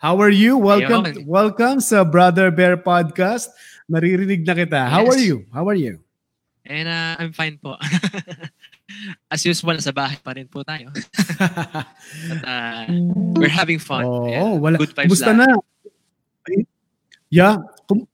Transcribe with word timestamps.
How 0.00 0.16
are 0.16 0.32
you? 0.32 0.56
Welcome 0.56 1.04
Ayun. 1.04 1.28
welcome 1.28 1.76
sa 1.84 2.00
Brother 2.08 2.48
Bear 2.48 2.80
Podcast. 2.80 3.52
Naririnig 3.84 4.48
na 4.48 4.56
kita. 4.56 4.80
How 4.88 5.04
Yes. 5.04 5.12
are 5.12 5.20
you? 5.20 5.36
How 5.52 5.64
are 5.68 5.76
you? 5.76 6.00
And 6.64 6.88
uh, 6.88 7.20
I'm 7.20 7.36
fine 7.36 7.60
po. 7.60 7.76
As 9.32 9.44
usual, 9.44 9.76
sa 9.84 9.92
bahay 9.92 10.16
pa 10.24 10.32
rin 10.32 10.48
po 10.48 10.64
tayo. 10.64 10.88
But, 12.32 12.40
uh, 12.48 12.82
we're 13.36 13.52
having 13.52 13.76
fun. 13.76 14.08
Oo, 14.08 14.24
Yeah, 14.24 14.56
wala. 14.56 14.80
Good 14.80 14.96
vibes 14.96 15.20
Kumusta 15.20 15.36
na? 15.36 15.46
Yeah. 17.28 17.60
Kum- 17.84 18.08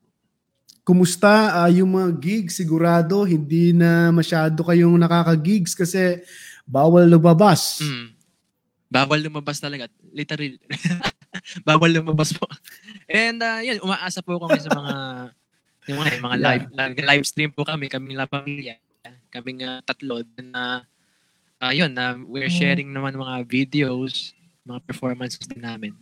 kumusta 0.83 1.63
ah, 1.63 1.71
yung 1.71 1.95
mga 1.95 2.09
gigs? 2.19 2.59
Sigurado 2.59 3.23
hindi 3.23 3.71
na 3.71 4.11
masyado 4.11 4.59
kayong 4.59 4.99
nakaka-gigs 4.99 5.71
kasi 5.71 6.19
bawal 6.67 7.07
lumabas. 7.07 7.79
Mm. 7.79 8.07
Bawal 8.91 9.19
lumabas 9.23 9.63
talaga. 9.63 9.87
Literal. 10.11 10.59
Bawal 11.67 11.91
lumabas 11.95 12.33
po. 12.33 12.45
And 13.07 13.39
uh, 13.41 13.59
yun, 13.63 13.81
umaasa 13.81 14.21
po 14.21 14.37
kami 14.39 14.59
sa 14.61 14.71
mga 14.73 14.93
yung 15.87 15.97
mga, 16.03 16.11
mga 16.19 16.37
live, 16.43 16.65
live, 16.75 16.95
live 16.99 17.25
stream 17.25 17.51
po 17.55 17.63
kami, 17.63 17.87
kami 17.87 18.13
la 18.13 18.27
pamilya. 18.27 18.75
Kaming 19.31 19.63
uh, 19.63 19.79
tatlo 19.87 20.23
na 20.39 20.83
uh, 21.63 21.71
yun, 21.71 21.91
na 21.95 22.19
we're 22.27 22.51
sharing 22.51 22.91
naman 22.91 23.15
mga 23.15 23.47
videos, 23.47 24.35
mga 24.67 24.83
performances 24.83 25.47
din 25.47 25.63
namin. 25.63 25.93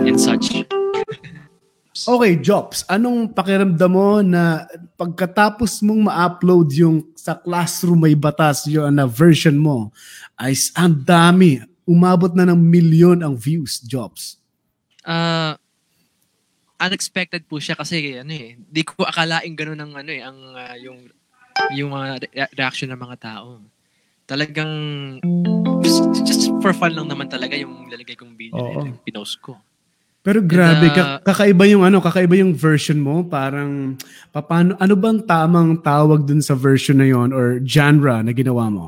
And 0.00 0.16
such. 0.16 0.52
Okay, 1.90 2.38
Jobs, 2.38 2.86
anong 2.86 3.34
pakiramdam 3.34 3.90
mo 3.90 4.22
na 4.22 4.64
pagkatapos 4.94 5.82
mong 5.82 6.06
ma-upload 6.06 6.70
yung 6.78 7.02
sa 7.18 7.34
Classroom 7.34 8.06
May 8.06 8.14
Batas 8.14 8.64
yung 8.70 8.88
na 8.94 9.10
version 9.10 9.58
mo, 9.58 9.90
ay 10.38 10.54
ang 10.78 10.96
dami. 11.02 11.58
Umabot 11.90 12.30
na 12.38 12.46
ng 12.46 12.60
milyon 12.62 13.26
ang 13.26 13.34
views, 13.34 13.82
Jobs. 13.82 14.38
Uh, 15.02 15.58
unexpected 16.78 17.42
po 17.50 17.58
siya 17.58 17.74
kasi 17.74 18.22
ano 18.22 18.30
eh, 18.30 18.54
di 18.56 18.86
ko 18.86 19.02
akalaing 19.02 19.58
gano'n 19.58 19.80
ang 19.82 19.92
ano 19.98 20.10
eh, 20.14 20.22
ang 20.22 20.38
ah, 20.54 20.76
yung 20.78 21.10
yung 21.74 21.90
mga 21.92 22.06
re- 22.24 22.52
reaction 22.56 22.88
ng 22.94 23.00
mga 23.00 23.16
tao. 23.20 23.58
Talagang 24.24 24.72
just, 25.82 26.00
just 26.22 26.44
for 26.62 26.70
fun 26.70 26.94
lang 26.94 27.10
naman 27.10 27.26
talaga 27.26 27.58
yung 27.58 27.90
lalagay 27.90 28.14
kong 28.14 28.38
video 28.38 28.62
Oo. 28.62 28.86
na 28.86 28.94
pinost 29.02 29.42
ko. 29.42 29.58
Pero 30.20 30.44
grabe, 30.44 30.92
And, 30.92 30.92
uh, 30.92 30.96
ka- 30.96 31.32
kakaiba 31.32 31.64
yung 31.64 31.80
ano, 31.80 31.98
kakaiba 31.98 32.36
yung 32.36 32.52
version 32.52 33.00
mo. 33.00 33.24
Parang, 33.24 33.96
paano, 34.30 34.76
ano 34.76 34.94
bang 34.94 35.24
tamang 35.24 35.80
tawag 35.80 36.28
dun 36.28 36.44
sa 36.44 36.52
version 36.52 37.00
na 37.00 37.08
yon 37.08 37.32
or 37.32 37.56
genre 37.64 38.20
na 38.20 38.36
ginawa 38.36 38.68
mo? 38.68 38.86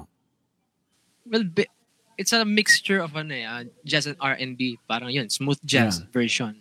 Well, 1.24 1.48
bi- 1.48 1.72
it's 2.22 2.30
a 2.30 2.46
mixture 2.46 3.02
of 3.02 3.10
ano 3.18 3.34
eh, 3.34 3.42
ah, 3.42 3.66
jazz 3.82 4.06
and 4.06 4.14
R&B. 4.22 4.78
Parang 4.86 5.10
yun, 5.10 5.26
smooth 5.26 5.58
jazz 5.66 6.06
version. 6.14 6.54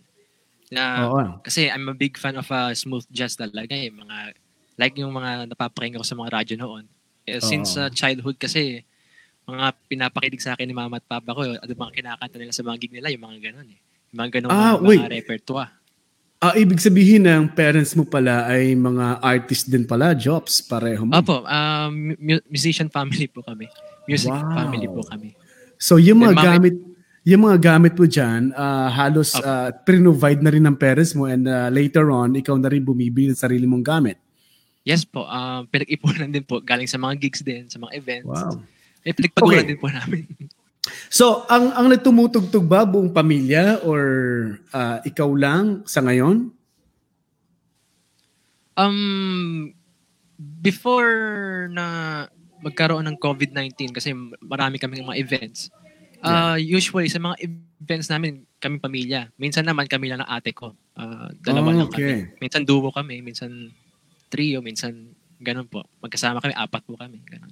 Na, 0.74 1.06
Oo. 1.06 1.22
Kasi 1.46 1.70
I'm 1.70 1.86
a 1.86 1.94
big 1.94 2.18
fan 2.18 2.34
of 2.34 2.50
uh, 2.50 2.74
smooth 2.74 3.06
jazz 3.06 3.38
talaga 3.38 3.70
eh. 3.70 3.94
Mga, 3.94 4.34
like 4.74 4.98
yung 4.98 5.14
mga 5.14 5.46
napapakinggan 5.46 6.02
ko 6.02 6.06
sa 6.08 6.18
mga 6.18 6.42
radyo 6.42 6.56
noon. 6.58 6.84
Eh, 7.22 7.38
since 7.38 7.78
Oo. 7.78 7.86
uh, 7.86 7.90
childhood 7.94 8.34
kasi, 8.34 8.82
mga 9.46 9.74
pinapakilig 9.86 10.42
sa 10.42 10.58
akin 10.58 10.66
ni 10.66 10.74
mama 10.74 10.98
at 10.98 11.06
papa 11.06 11.30
ko, 11.30 11.46
ano 11.46 11.70
mga 11.70 11.94
kinakanta 11.94 12.36
nila 12.40 12.50
sa 12.50 12.66
mga 12.66 12.76
gig 12.82 12.94
nila, 12.98 13.12
yung 13.14 13.22
mga 13.22 13.38
ganun 13.52 13.68
eh. 13.70 13.78
Yung 14.10 14.18
mga 14.18 14.30
ganun 14.40 14.50
Ah, 14.50 14.74
mga, 14.74 14.82
wait. 14.82 15.00
mga 15.06 15.14
repertoire. 15.22 15.72
Ah, 16.42 16.58
ibig 16.58 16.82
sabihin 16.82 17.22
ng 17.22 17.54
parents 17.54 17.94
mo 17.94 18.02
pala 18.02 18.50
ay 18.50 18.74
mga 18.74 19.22
artist 19.22 19.70
din 19.70 19.86
pala, 19.86 20.10
Jobs, 20.10 20.58
pareho 20.58 21.06
mo. 21.06 21.14
Opo, 21.14 21.46
um, 21.46 22.18
mu- 22.18 22.46
musician 22.50 22.90
family 22.90 23.30
po 23.30 23.46
kami. 23.46 23.70
Music 24.10 24.34
Wow. 24.34 24.50
family 24.50 24.90
po 24.90 25.06
kami. 25.06 25.30
So 25.82 25.98
yung 25.98 26.22
mga 26.22 26.38
gamit, 26.38 26.78
yung 27.26 27.42
mga 27.42 27.58
gamit 27.58 27.98
mo 27.98 28.06
dyan, 28.06 28.54
ah, 28.54 28.86
halos 28.86 29.34
uh, 29.34 29.74
provide 29.82 30.38
na 30.38 30.54
rin 30.54 30.62
ng 30.62 30.78
parents 30.78 31.18
mo 31.18 31.26
and 31.26 31.50
ah, 31.50 31.66
later 31.74 32.06
on, 32.14 32.38
ikaw 32.38 32.54
na 32.54 32.70
rin 32.70 32.86
bumibili 32.86 33.34
ng 33.34 33.42
sarili 33.42 33.66
mong 33.66 33.82
gamit. 33.82 34.14
Yes 34.86 35.02
po, 35.02 35.26
um, 35.26 35.66
pinag-ipunan 35.66 36.30
din 36.30 36.46
po. 36.46 36.62
Galing 36.62 36.86
sa 36.86 37.02
mga 37.02 37.14
gigs 37.18 37.42
din, 37.42 37.66
sa 37.66 37.82
mga 37.82 37.98
events. 37.98 38.30
Wow. 38.30 38.62
Eh, 39.02 39.10
pinagpagulan 39.10 39.66
Okay. 39.66 39.70
din 39.74 39.80
po 39.82 39.90
namin. 39.90 40.22
So, 41.06 41.46
ang 41.46 41.70
ang 41.78 41.86
nagtumutugtog 41.94 42.66
ba 42.66 42.82
buong 42.82 43.14
pamilya 43.14 43.86
or 43.86 44.02
ah, 44.74 44.98
ikaw 45.06 45.30
lang 45.30 45.86
sa 45.86 46.02
ngayon? 46.02 46.50
Um, 48.74 49.70
before 50.58 51.70
na 51.70 51.86
magkaroon 52.62 53.04
ng 53.04 53.18
COVID-19 53.18 53.92
kasi 53.92 54.14
marami 54.38 54.78
kaming 54.78 55.04
mga 55.04 55.18
events. 55.18 55.68
Uh, 56.22 56.54
usually 56.54 57.10
sa 57.10 57.18
mga 57.18 57.34
events 57.42 58.06
namin, 58.06 58.46
kami 58.56 58.78
pamilya. 58.78 59.26
Minsan 59.34 59.66
naman 59.66 59.90
kami 59.90 60.06
lang 60.06 60.22
ng 60.22 60.30
ate 60.30 60.54
ko. 60.54 60.70
Uh, 60.94 61.26
dalawa 61.42 61.74
Oh, 61.74 61.78
lang 61.82 61.90
okay. 61.90 61.98
kami. 61.98 62.38
Minsan 62.38 62.62
duo 62.62 62.94
kami, 62.94 63.18
minsan 63.18 63.50
trio, 64.30 64.62
minsan 64.62 64.94
ganun 65.36 65.66
po. 65.66 65.82
Magkasama 65.98 66.38
kami, 66.38 66.54
apat 66.54 66.82
po 66.86 66.94
kami. 66.94 67.18
Ganun. 67.26 67.50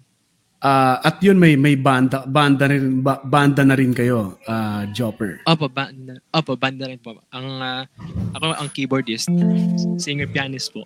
Ah, 0.61 1.01
at 1.01 1.17
yun 1.25 1.41
may 1.41 1.57
may 1.57 1.73
banda 1.73 2.29
banda 2.29 2.69
rin 2.69 3.01
ba- 3.01 3.25
banda 3.25 3.65
na 3.65 3.73
rin 3.73 3.97
kayo, 3.97 4.37
ah, 4.45 4.85
Jopper. 4.93 5.41
Opo, 5.49 5.73
banda, 5.73 6.21
opo, 6.31 6.53
banda 6.55 6.85
rin 6.85 7.01
po. 7.01 7.17
Ang, 7.33 7.49
ah, 7.59 7.89
ako 8.37 8.45
ang 8.55 8.69
keyboardist, 8.69 9.33
singer-pianist 9.97 10.69
po. 10.71 10.85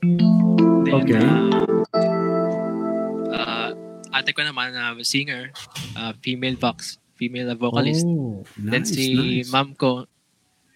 Then, 0.87 0.95
Okay. 0.95 1.19
ah, 1.19 1.67
ate 4.14 4.30
ko 4.30 4.47
naman, 4.47 4.70
ah, 4.78 4.94
singer, 5.02 5.50
ah, 5.98 6.14
female 6.22 6.54
vox, 6.54 7.02
female 7.19 7.50
vocalist. 7.58 8.06
Oh, 8.06 8.47
Then 8.54 8.86
nice, 8.86 8.94
si 8.94 9.06
nice. 9.42 9.50
mom 9.50 9.75
ko, 9.75 10.06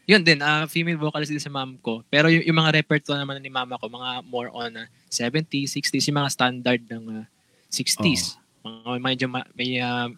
yun 0.09 0.27
din, 0.27 0.43
ah, 0.43 0.67
female 0.67 0.99
vocalist 0.99 1.31
din 1.31 1.43
sa 1.43 1.53
mom 1.53 1.79
ko. 1.79 2.03
Pero 2.11 2.27
yung, 2.27 2.43
yung 2.43 2.59
mga 2.59 2.83
repertoire 2.83 3.21
naman 3.23 3.39
ni 3.39 3.53
mama 3.53 3.79
ko, 3.79 3.87
mga 3.87 4.27
more 4.27 4.51
on 4.51 4.75
ah, 4.75 4.89
70s, 5.07 5.79
60s, 5.79 6.11
yung 6.11 6.19
mga 6.19 6.33
standard 6.35 6.83
ng 6.91 7.05
ah, 7.23 7.27
60s. 7.71 8.41
Mga 8.67 8.99
medyo 8.99 9.27
ma- 9.31 9.51
may 9.55 9.79
ah, 9.79 10.11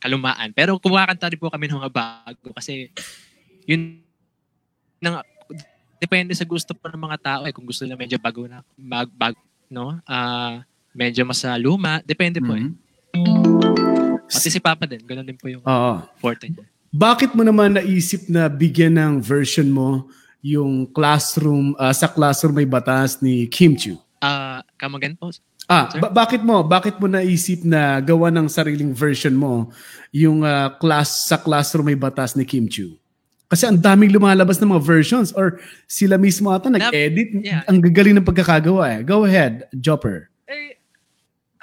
kalumaan. 0.00 0.50
Pero 0.56 0.80
kumakanta 0.80 1.28
rin 1.28 1.40
po 1.40 1.52
kami 1.52 1.68
ng 1.68 1.78
mga 1.80 1.92
bago 1.92 2.48
kasi 2.56 2.88
yun 3.68 4.00
nang 5.00 5.20
depende 6.00 6.32
sa 6.32 6.48
gusto 6.48 6.72
po 6.72 6.88
ng 6.88 7.00
mga 7.00 7.18
tao 7.20 7.42
eh 7.44 7.52
kung 7.52 7.64
gusto 7.64 7.84
nila 7.84 7.96
medyo 7.96 8.16
bago 8.20 8.44
na 8.48 8.64
bag, 8.76 9.08
bag 9.12 9.36
no 9.68 10.00
ah 10.04 10.64
medyo 10.94 11.22
mas 11.22 11.42
luma 11.58 12.00
depende 12.02 12.38
po 12.38 12.54
eh 12.54 12.70
Mhm. 13.14 14.24
pati 14.24 14.48
si 14.48 14.58
Papa 14.58 14.84
din 14.84 15.02
ganun 15.02 15.22
din 15.22 15.36
po 15.36 15.46
yung 15.46 15.62
Oo. 15.62 15.94
forte 16.16 16.48
niya 16.48 16.64
Bakit 16.90 17.34
mo 17.34 17.42
naman 17.42 17.74
naisip 17.74 18.26
na 18.28 18.46
bigyan 18.46 18.94
ng 18.94 19.12
version 19.18 19.66
mo 19.66 20.06
yung 20.40 20.86
classroom 20.86 21.74
ah, 21.74 21.90
sa 21.90 22.06
classroom 22.06 22.54
may 22.54 22.64
batas 22.64 23.18
ni 23.18 23.46
Kim 23.46 23.74
Chiu? 23.74 23.98
ah 24.18 24.62
come 24.74 24.96
again 24.96 25.14
po 25.14 25.30
Ah, 25.64 25.88
Sir? 25.88 25.96
ba- 25.98 26.12
bakit 26.14 26.40
mo 26.40 26.60
bakit 26.60 26.98
mo 26.98 27.06
naisip 27.06 27.64
na 27.64 27.96
gawa 27.98 28.28
ng 28.28 28.46
sariling 28.46 28.92
version 28.92 29.32
mo 29.32 29.72
yung 30.10 30.42
ah, 30.42 30.68
class 30.70 31.24
sa 31.24 31.34
classroom 31.34 31.86
may 31.86 31.96
batas 31.96 32.34
ni 32.34 32.44
Kim 32.44 32.66
Chiu? 32.66 32.94
Kasi 33.44 33.64
ang 33.64 33.76
daming 33.76 34.10
lumalabas 34.10 34.58
ng 34.58 34.68
mga 34.68 34.82
versions 34.82 35.30
or 35.30 35.56
sila 35.86 36.16
mismo 36.16 36.50
ata 36.50 36.68
nag-edit. 36.68 37.40
yeah. 37.40 37.62
Ang 37.64 37.78
gagaling 37.80 38.12
ng 38.12 38.24
pagkakagawa 38.24 38.92
eh. 38.92 39.00
Go 39.00 39.22
ahead, 39.22 39.64
Jopper. 39.72 40.28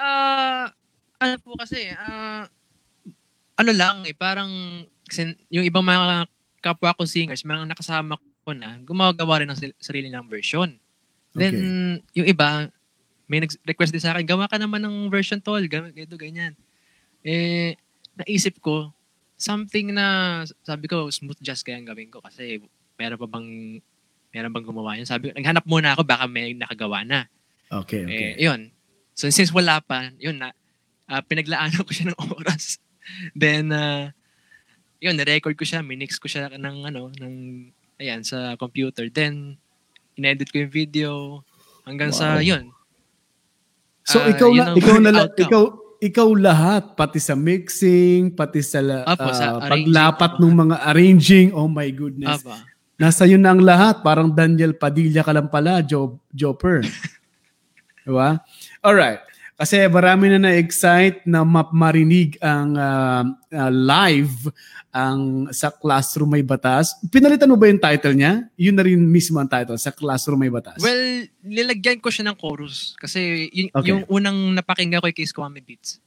Ah, 0.01 0.73
ano 1.22 1.38
po 1.45 1.53
kasi, 1.53 1.94
ah, 1.94 2.50
ano 3.53 3.72
lang 3.78 4.01
eh, 4.09 4.17
parang, 4.17 4.50
kasi 5.06 5.38
yung 5.53 5.62
ibang 5.62 5.85
mga 5.85 6.25
kapwa 6.66 6.97
ko 6.97 7.06
singers, 7.06 7.45
mga 7.45 7.69
nakasama 7.69 8.17
ko 8.41 8.51
na, 8.57 8.81
gumagawa 8.81 9.45
rin 9.45 9.50
ng 9.53 9.78
sarili 9.78 10.09
ng 10.09 10.25
version. 10.25 10.73
Then, 11.38 11.53
yung 12.17 12.28
iba, 12.28 12.73
may 13.29 13.45
nag-request 13.45 13.94
din 13.94 14.01
sa 14.01 14.17
akin, 14.17 14.25
gawa 14.25 14.50
ka 14.50 14.57
naman 14.57 14.81
ng 14.81 15.13
version 15.13 15.38
tol, 15.38 15.61
gan- 15.69 15.94
ganito, 15.94 16.17
ganyan. 16.17 16.57
Eh, 17.22 17.78
naisip 18.17 18.57
ko, 18.57 18.90
something 19.38 19.94
na, 19.94 20.41
sabi 20.66 20.90
ko, 20.90 21.13
smooth 21.13 21.38
jazz 21.40 21.61
kaya 21.61 21.78
ang 21.78 21.85
gawin 21.85 22.09
ko 22.09 22.19
kasi 22.25 22.57
meron 22.97 23.22
pa 23.22 23.29
bang, 23.29 23.78
meron 24.34 24.53
bang 24.53 24.66
gumawa 24.66 24.97
yun? 24.97 25.05
Sabi 25.05 25.29
ko, 25.29 25.37
naghanap 25.37 25.66
muna 25.70 25.93
ako, 25.93 26.02
baka 26.03 26.26
may 26.26 26.58
nakagawa 26.58 27.05
na. 27.05 27.29
Okay, 27.70 28.03
okay. 28.03 28.34
Eh, 28.35 28.49
yun. 28.49 28.73
So, 29.22 29.29
since 29.29 29.53
wala 29.53 29.78
pa, 29.85 30.09
yun 30.18 30.41
na, 30.41 30.50
ah, 31.06 31.22
pinaglaanan 31.22 31.85
ko 31.85 31.94
siya 31.94 32.09
ng 32.09 32.22
oras. 32.34 32.82
Then, 33.38 33.70
uh, 33.70 34.09
yun, 34.97 35.14
na-record 35.14 35.53
ko 35.53 35.62
siya, 35.62 35.85
minix 35.85 36.18
ko 36.18 36.26
siya 36.26 36.50
ng, 36.50 36.90
ano, 36.90 37.14
ng, 37.14 37.35
ayan, 38.02 38.26
sa 38.26 38.58
computer. 38.58 39.14
Then, 39.14 39.62
inedit 40.18 40.50
ko 40.50 40.66
yung 40.66 40.73
video 40.73 41.12
hanggang 41.85 42.09
sa, 42.09 42.41
Wow. 42.41 42.50
yun. 42.50 42.73
So 44.02 44.18
Ah, 44.26 44.34
ikaw 44.34 44.50
yun 44.50 44.58
na 44.58 44.66
ang 44.73 44.78
ikaw 44.82 44.97
na 44.97 45.12
outcome. 45.14 45.38
ikaw 45.46 45.64
ikaw 46.02 46.28
lahat 46.34 46.84
pati 46.97 47.22
sa 47.22 47.38
mixing, 47.38 48.34
pati 48.34 48.66
sa 48.66 48.82
la- 48.82 49.06
Apo, 49.06 49.29
sa 49.29 49.62
paglapat 49.62 50.32
apo. 50.35 50.41
ng 50.41 50.53
mga 50.58 50.78
arranging. 50.90 51.47
Oh 51.53 51.70
my 51.70 51.85
goodness. 51.94 52.41
Aba. 52.41 52.66
Nasa 52.97 53.29
yun 53.29 53.46
na 53.46 53.53
ang 53.53 53.62
lahat. 53.62 54.02
Parang 54.02 54.34
Daniel 54.34 54.74
Padilla 54.74 55.22
ka 55.22 55.29
lang 55.29 55.53
pala, 55.53 55.85
Joe, 55.85 56.17
Jopper. 56.34 56.82
diba? 58.06 58.41
Alright. 58.81 59.22
Kasi 59.61 59.85
marami 59.85 60.33
na 60.33 60.41
na-excite 60.41 61.22
na 61.29 61.45
ma- 61.45 61.69
marinig 61.69 62.33
ang 62.41 62.73
uh, 62.73 63.23
uh, 63.53 63.69
live 63.69 64.49
ang 64.89 65.45
sa 65.53 65.69
Classroom 65.69 66.33
May 66.33 66.41
Batas. 66.41 66.97
Pinalitan 67.13 67.45
mo 67.45 67.61
ba 67.61 67.69
yung 67.69 67.78
title 67.78 68.17
niya? 68.17 68.49
Yun 68.57 68.73
na 68.73 68.81
rin 68.81 68.97
mismo 68.97 69.37
ang 69.37 69.45
title, 69.45 69.78
sa 69.78 69.93
Classroom 69.93 70.41
May 70.41 70.49
Batas. 70.49 70.81
Well, 70.81 71.29
nilagyan 71.45 72.01
ko 72.01 72.09
siya 72.09 72.33
ng 72.33 72.41
chorus. 72.41 72.97
Kasi 72.97 73.53
yun, 73.53 73.69
Okay. 73.69 73.93
yung 73.93 74.01
unang 74.09 74.57
napakinggan 74.57 74.97
ko 74.97 75.13
kay 75.13 75.29
Kwame 75.29 75.61
Beats. 75.61 76.01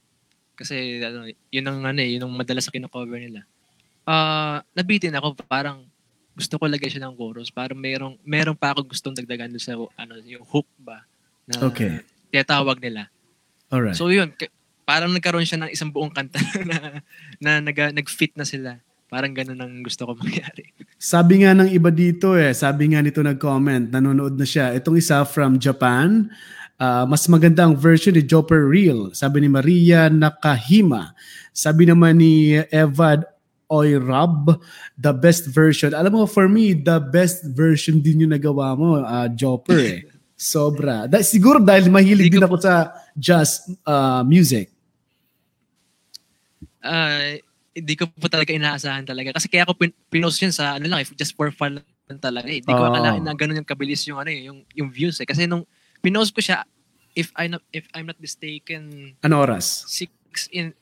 Kasi 0.59 0.99
ano, 0.99 1.31
yun 1.55 1.67
ang 1.71 1.79
ano 1.87 1.99
eh, 2.03 2.19
yun 2.19 2.27
ang 2.27 2.35
madalas 2.35 2.67
sa 2.67 2.75
kino-cover 2.75 3.23
nila. 3.23 3.47
Ah, 4.03 4.67
nabitin 4.75 5.15
ako 5.15 5.39
parang 5.47 5.87
gusto 6.35 6.59
ko 6.59 6.67
lagay 6.67 6.91
siya 6.91 7.07
ng 7.07 7.15
chorus. 7.15 7.55
Parang 7.55 7.79
merong 7.79 8.19
merong 8.27 8.59
pa 8.59 8.75
ako 8.75 8.91
gustong 8.91 9.15
dagdagan 9.15 9.55
doon 9.55 9.63
sa 9.63 9.79
ano 9.79 10.19
yung 10.27 10.43
hook 10.43 10.67
ba 10.75 11.07
na 11.47 11.71
Okay. 11.71 12.03
Tinatawag 12.35 12.83
nila. 12.83 13.07
Alright. 13.71 13.95
So 13.95 14.11
yun, 14.11 14.35
parang 14.83 15.15
nagkaroon 15.15 15.47
siya 15.47 15.63
ng 15.63 15.71
isang 15.71 15.95
buong 15.95 16.11
kanta 16.11 16.43
na 16.69 16.99
na 17.39 17.51
nag, 17.63 17.95
nag-fit 17.95 18.35
na 18.35 18.43
sila. 18.43 18.83
Parang 19.07 19.31
ganun 19.31 19.63
ang 19.63 19.87
gusto 19.87 20.11
ko 20.11 20.19
mangyari. 20.19 20.75
Sabi 20.99 21.47
nga 21.47 21.55
ng 21.55 21.71
iba 21.71 21.95
dito 21.95 22.35
eh, 22.35 22.51
sabi 22.51 22.91
nga 22.91 22.99
nito 22.99 23.23
nag-comment, 23.23 23.95
nanonood 23.95 24.35
na 24.35 24.43
siya. 24.43 24.75
Itong 24.75 24.99
isa 24.99 25.23
from 25.23 25.63
Japan, 25.63 26.27
ah, 26.83 27.07
mas 27.07 27.23
maganda 27.31 27.63
ang 27.63 27.79
version 27.79 28.19
ni 28.19 28.27
Joper 28.27 28.67
Real. 28.67 29.15
Sabi 29.15 29.47
ni 29.47 29.49
Maria 29.53 30.11
Nakahima. 30.11 31.15
Sabi 31.55 31.87
naman 31.87 32.19
ni 32.19 32.59
Evad 32.75 33.23
Oyrab, 33.71 34.61
the 34.99 35.15
best 35.15 35.47
version. 35.49 35.95
Alam 35.95 36.19
mo, 36.19 36.23
for 36.27 36.51
me, 36.51 36.75
the 36.75 36.99
best 36.99 37.47
version 37.55 38.03
din 38.03 38.27
yung 38.27 38.35
nagawa 38.35 38.75
mo, 38.75 38.99
ah, 38.99 39.31
Joper 39.31 39.79
eh. 39.79 40.01
Sobra. 40.45 41.09
Da- 41.09 41.25
siguro 41.25 41.57
dahil 41.57 41.89
mahilig 41.89 42.29
Hindi 42.29 42.37
din 42.37 42.45
ko 42.45 42.53
ako 42.53 42.57
sa 42.61 42.93
jazz 43.17 43.65
ah, 43.89 44.21
music. 44.21 44.69
Ah, 46.85 47.41
hindi 47.73 47.95
ko 47.97 48.05
po 48.13 48.29
talaga 48.29 48.53
inaasahan 48.53 49.09
talaga. 49.09 49.33
Kasi 49.33 49.49
kaya 49.49 49.65
ako 49.65 49.73
pin- 49.81 49.97
pinost 50.13 50.37
yun 50.45 50.53
sa 50.53 50.77
ano 50.77 50.85
lang, 50.85 51.01
eh, 51.01 51.09
just 51.17 51.33
for 51.33 51.49
fun 51.49 51.81
lang 51.81 52.21
talaga. 52.21 52.45
Eh. 52.53 52.61
Hindi 52.61 52.77
ko 52.77 52.85
Oo. 52.85 52.93
akalain 52.93 53.25
na 53.25 53.33
ganun 53.33 53.57
yung 53.57 53.67
kabilis 53.67 54.05
yung 54.05 54.21
ano 54.21 54.29
eh, 54.29 54.53
yung 54.53 54.61
yung 54.77 54.93
views 54.93 55.17
eh. 55.17 55.25
Kasi 55.25 55.49
nung 55.49 55.65
pinost 56.05 56.37
ko 56.37 56.45
siya 56.45 56.69
if 57.17 57.33
I 57.41 57.49
not 57.49 57.65
if 57.73 57.89
I'm 57.97 58.05
not 58.05 58.21
mistaken, 58.21 59.17
Ano 59.25 59.41
oras? 59.41 59.89
6 59.89 60.53
in 60.53 60.77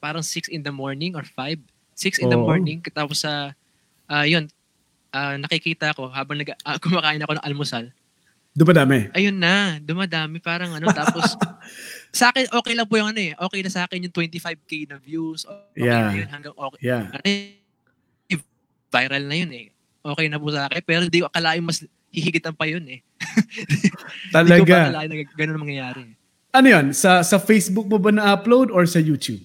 parang 0.00 0.24
6 0.24 0.48
in 0.48 0.64
the 0.64 0.72
morning 0.72 1.12
or 1.12 1.28
5. 1.28 1.60
6 1.92 2.24
in 2.24 2.32
the 2.32 2.40
Oo. 2.40 2.48
morning 2.48 2.80
tapos 2.88 3.20
sa 3.20 3.52
ah 4.08 4.24
yun, 4.24 4.48
ah, 5.12 5.36
nakikita 5.36 5.92
ko 5.92 6.08
habang 6.08 6.40
nag 6.40 6.56
ah, 6.64 6.80
kumakain 6.80 7.20
ako 7.20 7.36
ng 7.36 7.44
almusal. 7.44 7.92
Doon 8.54 8.70
ba 8.70 8.76
dami? 8.86 9.10
Ayun 9.10 9.34
na, 9.34 9.82
dumadami 9.82 10.38
parang 10.38 10.70
ano 10.70 10.86
tapos 10.94 11.34
sa 12.14 12.30
akin 12.30 12.46
okay 12.54 12.78
lang 12.78 12.86
po 12.86 12.94
yung 12.94 13.10
ano 13.10 13.18
eh. 13.18 13.34
Okay 13.34 13.60
na 13.66 13.70
sa 13.70 13.82
akin 13.82 14.06
yung 14.06 14.14
25k 14.14 14.94
na 14.94 14.96
views. 15.02 15.42
Okay 15.42 15.90
Yeah. 15.90 16.06
na 16.06 16.14
yun 16.14 16.30
hanggang 16.30 16.54
okay. 16.54 16.78
Yeah. 16.78 17.10
Ano 17.10 17.24
eh, 17.26 18.38
viral 18.94 19.24
na 19.26 19.36
yun 19.42 19.50
eh. 19.50 19.66
Okay 20.06 20.26
na 20.30 20.38
po 20.38 20.54
sa 20.54 20.70
akin 20.70 20.82
pero 20.86 21.02
hindi 21.02 21.18
ko 21.18 21.26
akalain 21.26 21.66
mas 21.66 21.82
hihigitan 22.14 22.54
pa 22.54 22.70
yun 22.70 22.86
eh. 22.86 23.02
Hindi 23.34 23.90
ko 23.90 23.98
pa 24.30 24.38
Talaga. 24.38 24.74
akalain 24.86 25.08
na 25.10 25.16
ganun 25.34 25.54
ang 25.58 25.64
mangyayari. 25.66 26.02
Ano 26.54 26.66
yun? 26.70 26.86
Sa, 26.94 27.26
sa 27.26 27.42
Facebook 27.42 27.90
mo 27.90 27.98
ba 27.98 28.14
na-upload 28.14 28.70
or 28.70 28.86
sa 28.86 29.02
YouTube? 29.02 29.42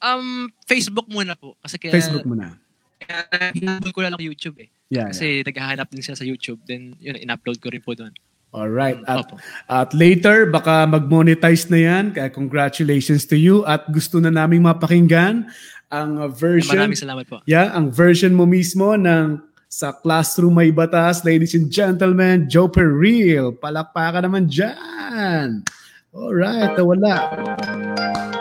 Um, 0.00 0.48
Facebook 0.64 1.04
muna 1.12 1.36
po. 1.36 1.60
Kasi 1.60 1.76
kaya, 1.76 1.92
Facebook 1.92 2.24
mo 2.24 2.32
na. 2.32 2.56
Kaya 3.00 3.50
hinabol 3.56 3.90
ko 3.96 4.00
lang 4.04 4.12
ang 4.12 4.20
YouTube 4.20 4.60
eh. 4.60 4.68
Yeah, 4.92 5.08
yeah. 5.08 5.08
Kasi 5.10 5.26
naghahanap 5.42 5.88
din 5.88 6.04
siya 6.04 6.16
sa 6.18 6.26
YouTube. 6.28 6.60
Then, 6.68 6.94
yun, 7.00 7.16
in-upload 7.16 7.58
ko 7.58 7.72
rin 7.72 7.80
po 7.80 7.96
doon. 7.96 8.12
Alright. 8.50 8.98
At, 9.06 9.30
Opo. 9.30 9.38
at 9.70 9.94
later, 9.94 10.50
baka 10.50 10.82
mag-monetize 10.82 11.70
na 11.70 11.78
yan. 11.78 12.04
Kaya 12.10 12.26
congratulations 12.34 13.22
to 13.30 13.38
you. 13.38 13.62
At 13.62 13.86
gusto 13.94 14.18
na 14.18 14.28
naming 14.34 14.66
mapakinggan 14.66 15.46
ang 15.90 16.10
version. 16.34 16.78
Maraming 16.78 16.98
salamat 16.98 17.24
po. 17.30 17.38
Yeah, 17.46 17.70
ang 17.70 17.94
version 17.94 18.34
mo 18.34 18.50
mismo 18.50 18.98
ng 18.98 19.38
sa 19.70 19.94
Classroom 19.94 20.58
May 20.58 20.74
Batas. 20.74 21.22
Ladies 21.22 21.54
and 21.54 21.70
gentlemen, 21.70 22.50
Joe 22.50 22.66
Per 22.66 22.90
Real. 22.90 23.54
Palakpakan 23.54 24.26
naman 24.26 24.50
dyan. 24.50 25.62
Alright, 26.10 26.74
wala. 26.74 27.14
Sa 27.62 28.39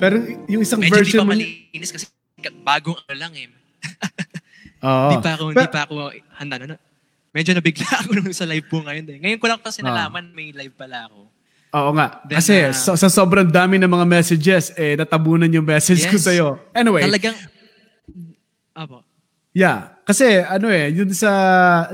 Pero 0.00 0.14
yung 0.48 0.62
isang 0.64 0.80
medyo 0.80 0.90
di 0.90 0.98
version 0.98 1.20
pa 1.20 1.26
mo... 1.26 1.32
malinis 1.36 1.90
kasi 1.92 2.04
bagong 2.64 2.96
ano 2.98 3.14
lang 3.14 3.32
eh. 3.36 3.46
Oo. 4.88 5.10
Di 5.12 5.16
pa 5.20 5.30
ako, 5.36 5.42
Pero- 5.52 5.60
di 5.62 5.70
pa 5.70 5.80
ako 5.84 5.94
handa 6.34 6.56
na. 6.58 6.76
Medyo 7.30 7.54
nabigla 7.54 7.86
ako 8.00 8.08
nung 8.16 8.32
sa 8.32 8.48
live 8.48 8.66
po 8.66 8.80
ngayon. 8.80 9.04
Eh. 9.06 9.18
Ngayon 9.20 9.38
ko 9.38 9.46
lang 9.46 9.60
kasi 9.60 9.84
Ah. 9.84 9.92
nalaman 9.92 10.32
may 10.32 10.50
live 10.50 10.72
pala 10.72 11.06
ako. 11.06 11.28
Oo 11.70 11.90
nga. 11.94 12.18
Then, 12.26 12.42
Kasi 12.42 12.54
uh, 12.66 12.74
so- 12.74 12.98
sa 12.98 13.06
sobrang 13.06 13.46
dami 13.46 13.78
ng 13.78 13.86
mga 13.86 14.06
messages, 14.08 14.74
eh, 14.74 14.98
natabunan 14.98 15.46
yung 15.46 15.62
message 15.62 16.02
ko 16.02 16.18
Yes. 16.18 16.26
sa'yo. 16.26 16.58
Anyway, 16.74 17.06
Talagang, 17.06 17.38
Apo. 18.74 19.06
yeah. 19.52 19.94
Kasi 20.02 20.42
ano 20.42 20.66
eh, 20.66 20.90
yun 20.90 21.06
sa, 21.14 21.30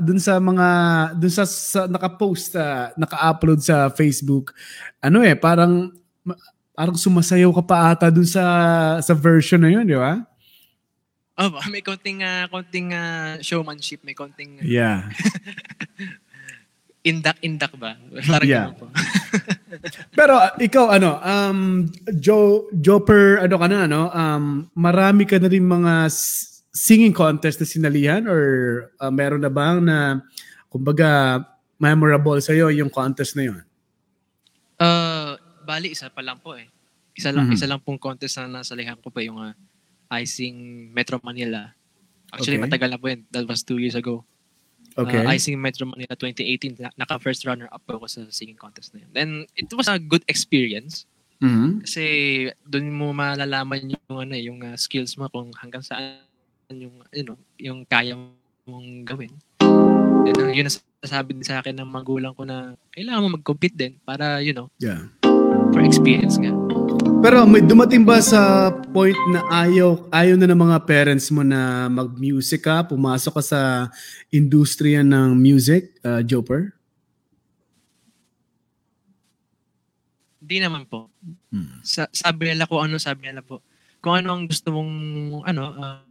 dun 0.01 0.17
sa 0.17 0.41
mga, 0.41 0.69
dun 1.13 1.29
sa, 1.29 1.45
sa 1.45 1.85
naka-post, 1.85 2.57
ah, 2.57 2.89
naka-upload 2.97 3.61
sa 3.61 3.93
Facebook, 3.93 4.57
ano 4.99 5.21
eh, 5.21 5.37
parang, 5.37 5.93
parang 6.77 6.95
sumasayaw 6.95 7.49
ka 7.57 7.63
pa 7.65 7.77
ata 7.97 8.13
dun 8.13 8.29
sa, 8.29 8.45
sa 9.01 9.17
version 9.17 9.65
na 9.65 9.73
yun, 9.73 9.89
di 9.89 9.97
ba? 9.97 10.21
Apo, 11.33 11.57
may 11.73 11.81
konting, 11.81 12.21
ah, 12.21 12.45
konting 12.53 12.93
ah, 12.93 13.41
showmanship, 13.41 14.05
may 14.05 14.13
konting 14.13 14.61
Yeah. 14.61 15.09
indak-indak 17.07 17.73
ba? 17.79 17.95
Parang 18.27 18.45
Yeah. 18.51 18.75
po. 18.75 18.91
Pero 20.19 20.43
uh, 20.43 20.53
ikaw 20.59 20.91
ano, 20.91 21.23
um 21.23 21.87
Joe 22.19 22.67
Joper 22.75 23.47
ano 23.47 23.55
ka 23.63 23.67
na 23.71 23.79
ano, 23.87 24.01
um 24.11 24.45
marami 24.75 25.23
ka 25.23 25.39
na 25.39 25.47
rin 25.47 25.63
mga 25.63 26.11
singing 26.75 27.15
contest 27.15 27.63
na 27.63 27.67
sinalihan 27.71 28.27
or 28.27 28.43
uh, 28.99 29.13
meron 29.15 29.39
na 29.39 29.53
bang 29.55 29.87
na 29.87 30.19
kumbaga 30.67 31.41
memorable 31.79 32.43
sa 32.43 32.51
yung 32.53 32.91
contest 32.91 33.39
na 33.39 33.55
yon? 33.55 33.63
Bali, 35.67 35.91
isa 35.91 36.07
pa 36.07 36.23
lang 36.23 36.39
po 36.39 36.55
eh. 36.55 36.71
Isa 37.13 37.35
lang, 37.35 37.51
Mhm. 37.51 37.55
isa 37.59 37.67
lang 37.67 37.83
pong 37.83 37.99
contest 37.99 38.39
na 38.39 38.63
nasalihan 38.63 38.95
ko 38.97 39.11
pa 39.11 39.19
yung 39.21 39.43
uh, 39.43 39.53
Icing 40.09 40.55
Metro 40.95 41.19
Manila. 41.19 41.75
Actually, 42.31 42.63
Okay. 42.63 42.67
matagal 42.71 42.89
na 42.89 42.99
po 42.99 43.11
yun. 43.11 43.27
That 43.29 43.43
was 43.45 43.61
two 43.61 43.83
years 43.83 43.95
ago. 43.95 44.23
Okay. 44.95 45.21
Uh, 45.21 45.29
Icing 45.29 45.59
Metro 45.59 45.85
Manila 45.85 46.15
2018, 46.15 46.79
na- 46.79 46.95
naka-first 46.97 47.43
runner-up 47.43 47.83
po 47.83 47.99
ako 47.99 48.07
sa 48.07 48.21
singing 48.31 48.57
contest 48.57 48.95
na 48.95 49.03
yun. 49.03 49.11
Then, 49.11 49.31
it 49.53 49.69
was 49.73 49.89
a 49.89 49.99
good 49.99 50.23
experience. 50.27 51.05
Mhm. 51.37 51.85
Kasi 51.85 52.05
doon 52.65 52.89
mo 52.91 53.13
malalaman 53.13 53.93
yung 53.93 54.17
ano 54.17 54.33
eh, 54.33 54.49
yung 54.49 54.63
uh, 54.63 54.73
skills 54.73 55.21
mo 55.21 55.29
kung 55.29 55.53
hanggang 55.53 55.85
saan 55.85 56.25
yung 56.67 56.97
you 57.13 57.23
know, 57.23 57.37
yung 57.57 57.85
kaya 57.85 58.17
mong 58.65 59.05
gawin. 59.05 59.31
Then 60.27 60.35
uh, 60.35 60.51
yun 60.51 60.67
ang 60.67 60.75
sasabi 60.99 61.37
din 61.37 61.45
sa 61.45 61.61
akin 61.61 61.77
ng 61.77 61.87
magulang 61.87 62.33
ko 62.33 62.43
na 62.43 62.75
kailangan 62.91 63.23
mo 63.23 63.37
mag-compete 63.37 63.77
din 63.77 63.95
para 64.01 64.41
you 64.41 64.51
know, 64.51 64.73
Yeah. 64.81 65.13
For 65.73 65.83
experience 65.83 66.37
nga. 66.37 66.53
Pero 67.25 67.43
may 67.49 67.65
dumating 67.65 68.07
ba 68.07 68.23
sa 68.23 68.71
point 68.95 69.17
na 69.33 69.43
ayaw 69.51 70.07
ayaw 70.15 70.37
na 70.39 70.47
ng 70.47 70.61
mga 70.63 70.79
parents 70.87 71.27
mo 71.33 71.43
na 71.43 71.91
mag-music 71.91 72.63
ka, 72.63 72.87
pumasok 72.87 73.41
ka 73.41 73.43
sa 73.43 73.61
industriya 74.31 75.03
ng 75.03 75.35
music, 75.35 75.97
uh, 76.07 76.23
Joper? 76.23 76.77
Di 80.39 80.63
naman 80.63 80.87
po. 80.87 81.11
Hmm. 81.51 81.83
Sa, 81.83 82.07
sabi 82.15 82.55
nila 82.55 82.71
ko 82.71 82.79
ano, 82.79 83.01
sabi 83.03 83.27
nila 83.27 83.43
po. 83.43 83.59
Kung 83.99 84.23
ano 84.23 84.31
ang 84.31 84.47
gusto 84.47 84.71
mong 84.71 84.93
ano, 85.43 85.63
uh, 85.75 86.07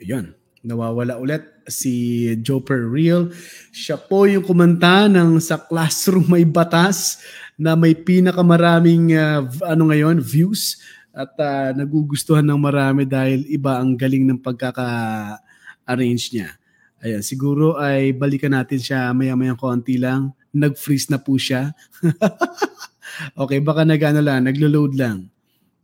Ayun. 0.00 0.45
Nawawala 0.66 1.22
ulit 1.22 1.46
si 1.70 2.26
Joper 2.42 2.90
Real. 2.90 3.30
Siya 3.70 3.94
po 3.94 4.26
yung 4.26 4.42
kumanta 4.42 5.06
ng 5.06 5.38
sa 5.38 5.62
classroom 5.62 6.26
may 6.26 6.42
batas 6.42 7.22
na 7.54 7.78
may 7.78 7.94
pinakamaraming 7.94 9.14
uh, 9.14 9.46
ano 9.62 9.94
ngayon, 9.94 10.18
views 10.18 10.82
at 11.14 11.30
uh, 11.38 11.70
nagugustuhan 11.70 12.42
ng 12.42 12.58
marami 12.58 13.06
dahil 13.06 13.46
iba 13.46 13.78
ang 13.78 13.94
galing 13.94 14.26
ng 14.26 14.42
pagkaka-arrange 14.42 16.34
niya. 16.34 16.50
Ayan, 16.98 17.22
siguro 17.22 17.78
ay 17.78 18.10
balikan 18.10 18.50
natin 18.50 18.82
siya 18.82 19.14
maya-mayang 19.14 19.56
konti 19.56 20.02
lang. 20.02 20.34
Nag-freeze 20.50 21.14
na 21.14 21.22
po 21.22 21.38
siya. 21.38 21.70
okay, 23.40 23.62
baka 23.62 23.86
nag-ano 23.86 24.18
lang, 24.18 24.50
naglo-load 24.50 24.98
lang. 24.98 25.30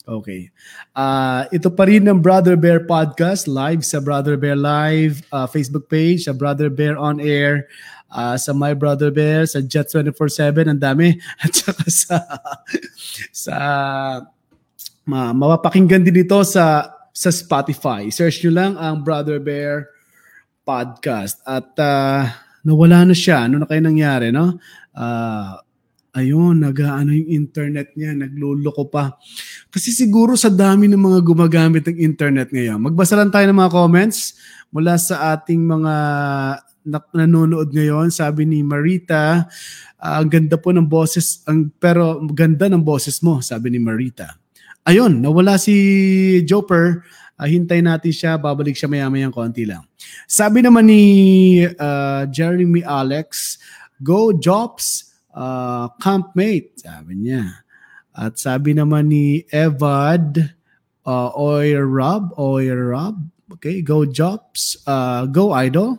Okay. 0.03 0.51
Ah, 0.99 1.47
ito 1.55 1.71
pa 1.71 1.87
rin 1.87 2.03
ng 2.03 2.19
Brother 2.19 2.59
Bear 2.59 2.83
Podcast 2.83 3.47
live 3.47 3.87
sa 3.87 4.03
Brother 4.03 4.35
Bear 4.35 4.59
Live 4.59 5.23
ah, 5.31 5.47
Facebook 5.47 5.87
page, 5.87 6.27
sa 6.27 6.35
Brother 6.35 6.67
Bear 6.67 6.99
On 6.99 7.23
Air, 7.23 7.71
ah, 8.11 8.35
sa 8.35 8.51
My 8.51 8.75
Brother 8.75 9.15
Bear, 9.15 9.47
sa 9.47 9.63
Jet 9.63 9.87
24/7, 9.95 10.67
ang 10.67 10.83
dami 10.83 11.15
at 11.47 11.55
saka 11.55 11.87
sa 11.87 12.17
sa 13.31 13.57
ma, 15.07 15.31
mapapakinggan 15.31 16.03
din 16.03 16.27
ito 16.27 16.43
sa 16.43 16.91
sa 17.15 17.31
Spotify. 17.31 18.11
Search 18.11 18.43
nyo 18.43 18.53
lang 18.59 18.73
ang 18.83 19.07
Brother 19.07 19.39
Bear 19.39 19.87
Podcast 20.67 21.39
at 21.47 21.79
ah, 21.79 22.43
nawala 22.67 23.07
na 23.07 23.15
siya. 23.15 23.47
Ano 23.47 23.63
na 23.63 23.71
kayo 23.71 23.79
nangyari, 23.79 24.35
no? 24.35 24.59
Ah, 24.99 25.63
ayun, 26.13 26.61
nag-ano 26.61 27.11
yung 27.17 27.29
internet 27.29 27.97
niya, 27.97 28.13
nagluloko 28.13 28.89
pa. 28.93 29.17
Kasi 29.73 29.89
siguro 29.89 30.37
sa 30.37 30.53
dami 30.53 30.85
ng 30.85 31.01
mga 31.01 31.21
gumagamit 31.25 31.89
ng 31.89 31.97
internet 31.97 32.53
ngayon. 32.53 32.77
Magbasa 32.77 33.17
lang 33.17 33.33
tayo 33.33 33.49
ng 33.49 33.57
mga 33.57 33.73
comments 33.73 34.37
mula 34.69 35.01
sa 35.01 35.33
ating 35.33 35.65
mga 35.65 35.95
na- 36.85 37.11
nanonood 37.17 37.73
ngayon. 37.73 38.13
Sabi 38.13 38.45
ni 38.45 38.61
Marita, 38.61 39.49
"Ah, 39.97 40.21
ang 40.21 40.29
ganda 40.29 40.61
po 40.61 40.77
ng 40.77 40.85
boses, 40.85 41.41
ang, 41.49 41.73
pero 41.81 42.21
ganda 42.37 42.69
ng 42.69 42.85
boses 42.85 43.25
mo, 43.25 43.41
sabi 43.41 43.73
ni 43.73 43.81
Marita. 43.81 44.37
Ayun, 44.85 45.25
nawala 45.25 45.57
si 45.57 45.73
Joper. 46.45 47.01
Ah, 47.41 47.49
hintayin 47.49 47.89
natin 47.89 48.13
siya, 48.13 48.37
babalik 48.37 48.77
siya 48.77 48.93
maya-mayang 48.93 49.33
konti 49.33 49.65
lang. 49.65 49.83
Sabi 50.29 50.61
naman 50.61 50.85
ni 50.85 51.03
ah, 51.81 52.29
Jeremy 52.29 52.85
Alex, 52.85 53.57
Go 54.05 54.37
Jobs, 54.37 55.17
ah, 55.33 55.89
campmate, 55.97 56.77
sabi 56.77 57.25
niya. 57.25 57.63
At 58.13 58.37
sabi 58.37 58.77
naman 58.77 59.09
ni 59.09 59.49
Evad 59.49 60.41
uh, 61.09 61.31
Oyer 61.37 61.89
Rob, 61.89 62.37
Oyer 62.37 62.93
Rob, 62.93 63.17
okay, 63.53 63.81
go 63.81 64.05
Jobs, 64.05 64.77
uh, 64.85 65.25
go 65.29 65.57
Idol. 65.57 65.97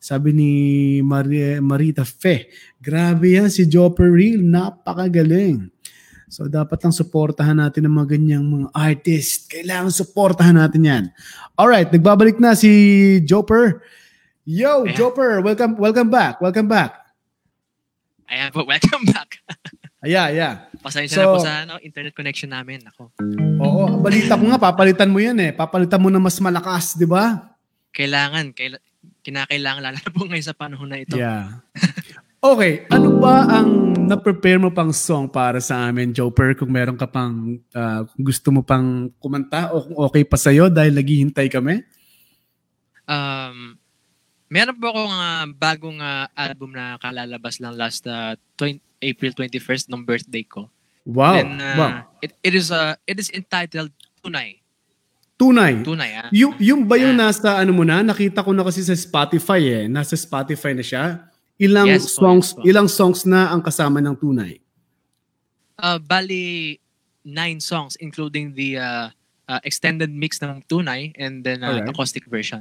Sabi 0.00 0.32
ni 0.32 0.52
Maria, 1.04 1.60
Marita 1.60 2.08
Fe, 2.08 2.48
grabe 2.80 3.36
yan 3.36 3.52
si 3.52 3.68
Jopper 3.68 4.08
Real, 4.08 4.40
napakagaling. 4.40 5.68
So 6.30 6.46
dapat 6.46 6.78
lang 6.80 6.94
suportahan 6.94 7.58
natin 7.58 7.90
ang 7.90 7.98
mga 7.98 8.16
ganyang 8.16 8.46
mga 8.46 8.68
artist. 8.70 9.50
Kailangan 9.50 9.90
suportahan 9.90 10.56
natin 10.56 10.86
yan. 10.86 11.04
Alright, 11.58 11.90
nagbabalik 11.90 12.38
na 12.38 12.54
si 12.54 12.70
Joper. 13.26 13.82
Yo, 14.46 14.86
Ayan. 14.86 14.94
Joper, 14.94 15.42
welcome 15.42 15.74
welcome 15.76 16.08
back. 16.08 16.38
Welcome 16.38 16.70
back. 16.70 16.96
ayan 18.30 18.54
po, 18.54 18.62
welcome 18.62 19.04
back. 19.10 19.42
Aya, 20.00 20.32
yeah. 20.32 20.52
Pasensya 20.80 21.20
So- 21.20 21.22
na 21.22 21.32
po 21.36 21.38
sa 21.44 21.54
ano, 21.68 21.74
internet 21.84 22.16
connection 22.16 22.48
namin. 22.48 22.80
Ako. 22.88 23.12
Oo, 23.60 24.00
balita 24.00 24.40
ko 24.40 24.48
nga, 24.48 24.56
papalitan 24.56 25.12
mo 25.12 25.20
yan 25.20 25.36
eh. 25.44 25.52
Papalitan 25.52 26.00
mo 26.00 26.08
na 26.08 26.16
mas 26.16 26.40
malakas, 26.40 26.96
di 26.96 27.04
ba? 27.04 27.52
Kailangan, 27.92 28.56
kaila, 28.56 28.80
kinakailangan 29.20 29.82
lalo 29.84 30.00
po 30.16 30.24
ngayon 30.24 30.46
sa 30.48 30.56
panahon 30.56 30.88
na 30.88 31.04
ito. 31.04 31.20
Yeah. 31.20 31.60
Okay, 32.40 32.88
ano 32.88 33.20
ba 33.20 33.44
ang 33.44 33.92
na-prepare 34.08 34.56
mo 34.56 34.72
pang 34.72 34.88
song 34.96 35.28
para 35.28 35.60
sa 35.60 35.92
amin, 35.92 36.16
Joper? 36.16 36.56
Kung 36.56 36.72
meron 36.72 36.96
ka 36.96 37.04
pang, 37.04 37.60
kung 37.68 38.24
gusto 38.24 38.48
mo 38.48 38.64
pang 38.64 39.12
kumanta 39.20 39.68
o 39.76 39.84
kung 39.84 39.96
okay 40.08 40.24
pa 40.24 40.40
sa'yo 40.40 40.72
dahil 40.72 40.96
naghihintay 40.96 41.52
kami? 41.52 41.84
Um, 43.04 43.59
meron 44.50 44.76
po 44.76 44.90
akong 44.90 45.14
ah, 45.14 45.46
bagong 45.46 45.98
ah, 46.02 46.26
album 46.34 46.74
na 46.74 46.98
kalalabas 46.98 47.62
lang 47.62 47.78
last 47.78 48.02
ah, 48.10 48.34
20 48.58 48.82
April 49.00 49.32
21st 49.32 49.88
ng 49.88 50.02
birthday 50.04 50.42
ko. 50.44 50.68
Wow. 51.06 51.38
Then, 51.38 51.48
ah, 51.56 51.76
wow. 51.78 51.92
it, 52.20 52.34
it 52.44 52.52
is 52.52 52.68
uh, 52.68 52.98
it 53.06 53.16
is 53.16 53.30
entitled 53.32 53.94
Tunay. 54.20 54.60
Tunay. 55.40 55.80
Tunay, 55.80 56.10
ah. 56.20 56.28
Yung, 56.28 56.52
yung 56.60 56.84
ba 56.84 57.00
yung 57.00 57.16
Ah. 57.16 57.32
nasa 57.32 57.56
ano 57.56 57.72
mo 57.72 57.80
na? 57.80 58.04
Nakita 58.04 58.44
ko 58.44 58.52
na 58.52 58.60
kasi 58.60 58.84
sa 58.84 58.92
Spotify 58.92 59.62
eh. 59.64 59.84
Nasa 59.88 60.12
Spotify 60.12 60.76
na 60.76 60.84
siya. 60.84 61.24
Ilang 61.56 61.88
Yes 61.88 62.12
po, 62.12 62.28
songs 62.28 62.52
yes 62.52 62.56
po. 62.56 62.60
ilang 62.68 62.88
songs 62.88 63.24
na 63.24 63.48
ang 63.48 63.64
kasama 63.64 64.04
ng 64.04 64.12
Tunay? 64.12 64.60
Uh, 65.80 65.96
bali, 65.96 66.76
nine 67.24 67.56
songs 67.60 67.96
including 67.96 68.52
the 68.52 68.76
uh, 68.76 69.08
uh, 69.48 69.60
extended 69.64 70.12
mix 70.12 70.36
ng 70.44 70.60
Tunay 70.68 71.16
and 71.16 71.40
then 71.40 71.64
uh, 71.64 71.72
Alright. 71.72 71.88
acoustic 71.88 72.28
version. 72.28 72.60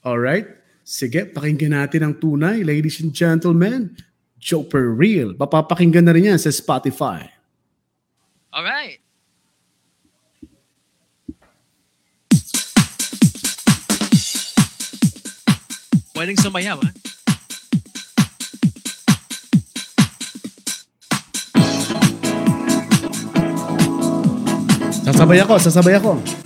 Alright? 0.00 0.48
Sige, 0.82 1.30
pakinggan 1.30 1.78
natin 1.78 2.02
ang 2.02 2.14
Tunay. 2.18 2.66
Ladies 2.66 2.98
and 2.98 3.14
gentlemen, 3.14 3.94
Joper 4.42 4.90
Real. 4.90 5.30
Papapakinggan 5.38 6.02
na 6.02 6.12
rin 6.14 6.34
yan 6.34 6.42
sa 6.42 6.50
Spotify. 6.50 7.22
Alright. 8.50 8.98
Pwedeng 16.12 16.38
sumayaw, 16.42 16.76
ha? 16.82 16.90
Sasabay 25.02 25.38
ako, 25.42 25.54
sasabay 25.62 25.94
ako. 25.98 26.41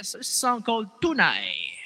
Yes, 0.00 0.16
a 0.16 0.24
song 0.24 0.64
called 0.64 0.88
Tunay. 0.96 1.76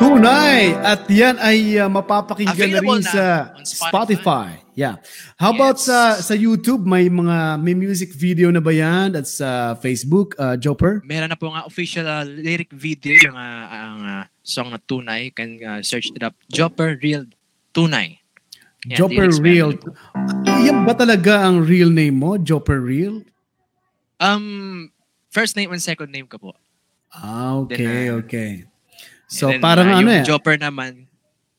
Tunay! 0.00 0.72
At 0.80 1.04
yan 1.12 1.36
ay 1.36 1.76
uh, 1.76 1.92
mapapakinggan 1.92 2.72
na 2.72 2.80
rin 2.80 3.04
na 3.04 3.12
sa 3.12 3.24
Spotify. 3.60 3.92
Spotify. 3.92 4.48
Yeah. 4.72 4.96
How 5.36 5.52
about 5.52 5.76
Yes. 5.76 5.92
sa 5.92 6.16
sa 6.24 6.32
YouTube? 6.32 6.88
May 6.88 7.12
mga 7.12 7.60
may 7.60 7.76
music 7.76 8.16
video 8.16 8.48
na 8.48 8.64
ba 8.64 8.72
yan? 8.72 9.12
At 9.12 9.28
sa 9.28 9.76
Facebook, 9.76 10.32
uh, 10.40 10.56
Joper? 10.56 11.04
Meron 11.04 11.28
na 11.28 11.36
po 11.36 11.52
nga 11.52 11.68
official 11.68 12.08
uh, 12.08 12.24
lyric 12.24 12.72
video 12.72 13.12
yung 13.12 13.36
uh, 13.36 13.64
ang 13.68 13.98
uh, 14.00 14.24
song 14.40 14.72
na 14.72 14.80
Tunay. 14.80 15.36
Can 15.36 15.60
uh, 15.60 15.84
search 15.84 16.08
it 16.16 16.24
up. 16.24 16.32
Jopper 16.48 16.96
Real 16.96 17.28
Tunay. 17.76 18.24
Joper 18.88 19.28
lyrics 19.28 19.44
Real. 19.44 19.76
Yan 20.64 20.88
ba 20.88 20.96
talaga 20.96 21.44
ang 21.44 21.60
real 21.60 21.92
name 21.92 22.16
mo? 22.16 22.40
Joper 22.40 22.80
Real? 22.80 23.20
Um, 24.16 24.95
first 25.36 25.52
name 25.52 25.68
and 25.68 25.84
second 25.84 26.08
name 26.08 26.24
ko 26.24 26.40
po. 26.40 26.56
Ah, 27.12 27.60
okay, 27.60 27.76
Then, 27.76 28.16
uh, 28.16 28.20
okay. 28.24 28.50
So 29.28 29.52
then, 29.52 29.60
parang 29.60 29.92
uh, 29.92 30.00
ano 30.00 30.08
eh. 30.08 30.24
Jopper 30.24 30.56
naman 30.56 31.04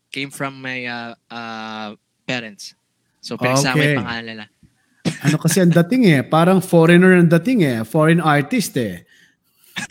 came 0.09 0.33
from 0.33 0.57
my 0.57 0.81
uh, 0.89 1.13
uh, 1.29 1.93
parents. 2.25 2.73
So 3.21 3.37
pinagsama 3.37 3.77
Okay. 3.77 3.93
yung 3.93 4.01
pangalan 4.01 4.25
nila. 4.25 4.45
ano 5.29 5.35
kasi 5.37 5.61
ang 5.61 5.69
dating 5.69 6.03
eh. 6.09 6.21
Parang 6.25 6.57
foreigner 6.57 7.21
ang 7.21 7.29
dating 7.29 7.59
eh. 7.61 7.77
Foreign 7.85 8.17
artist 8.17 8.73
eh. 8.81 9.05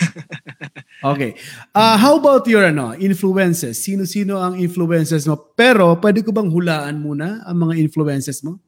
okay. 1.14 1.38
Uh, 1.70 1.94
how 1.94 2.18
about 2.18 2.42
your 2.50 2.66
ano, 2.66 2.90
influences? 2.98 3.78
Sino-sino 3.78 4.42
ang 4.42 4.58
influences 4.58 5.30
mo? 5.30 5.38
Pero 5.54 5.94
pwede 6.02 6.26
ko 6.26 6.34
bang 6.34 6.50
hulaan 6.50 6.98
muna 6.98 7.46
ang 7.46 7.70
mga 7.70 7.78
influences 7.78 8.42
mo? 8.42 8.58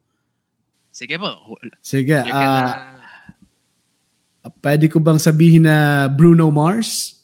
Sige 0.94 1.18
po. 1.18 1.58
Sige. 1.82 2.22
uh, 2.22 2.97
pwede 4.58 4.86
ko 4.86 4.98
bang 4.98 5.16
sabihin 5.16 5.64
na 5.64 6.06
Bruno 6.06 6.48
Mars? 6.48 7.16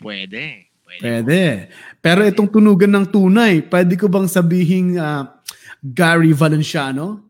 pwede. 0.00 0.66
Pwede. 0.82 0.98
Pwede. 1.00 1.42
Pero 2.02 2.26
itong 2.26 2.50
tunugan 2.50 2.90
ng 2.90 3.06
tunay, 3.06 3.62
pwede 3.62 3.94
ko 3.94 4.10
bang 4.10 4.26
sabihin 4.26 4.98
ah, 4.98 5.38
Gary 5.78 6.34
Valenciano? 6.34 7.22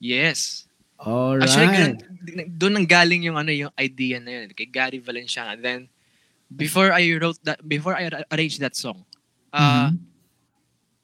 Yes. 0.00 0.66
Alright. 0.96 1.46
Actually, 1.46 1.68
ganun- 1.68 2.00
doon 2.48 2.72
nang 2.74 2.88
galing 2.88 3.26
yung 3.26 3.36
ano 3.36 3.50
yung 3.50 3.72
idea 3.76 4.22
na 4.22 4.30
yun 4.32 4.54
kay 4.54 4.66
Gary 4.66 4.98
Valenciano. 4.98 5.52
Then 5.58 5.90
before 6.48 6.90
I 6.90 7.12
wrote 7.18 7.38
that 7.42 7.58
before 7.60 7.92
I 7.92 8.08
ar- 8.08 8.28
arranged 8.30 8.62
that 8.62 8.72
song, 8.72 9.02
uh, 9.50 9.90
Mhm. 9.90 9.98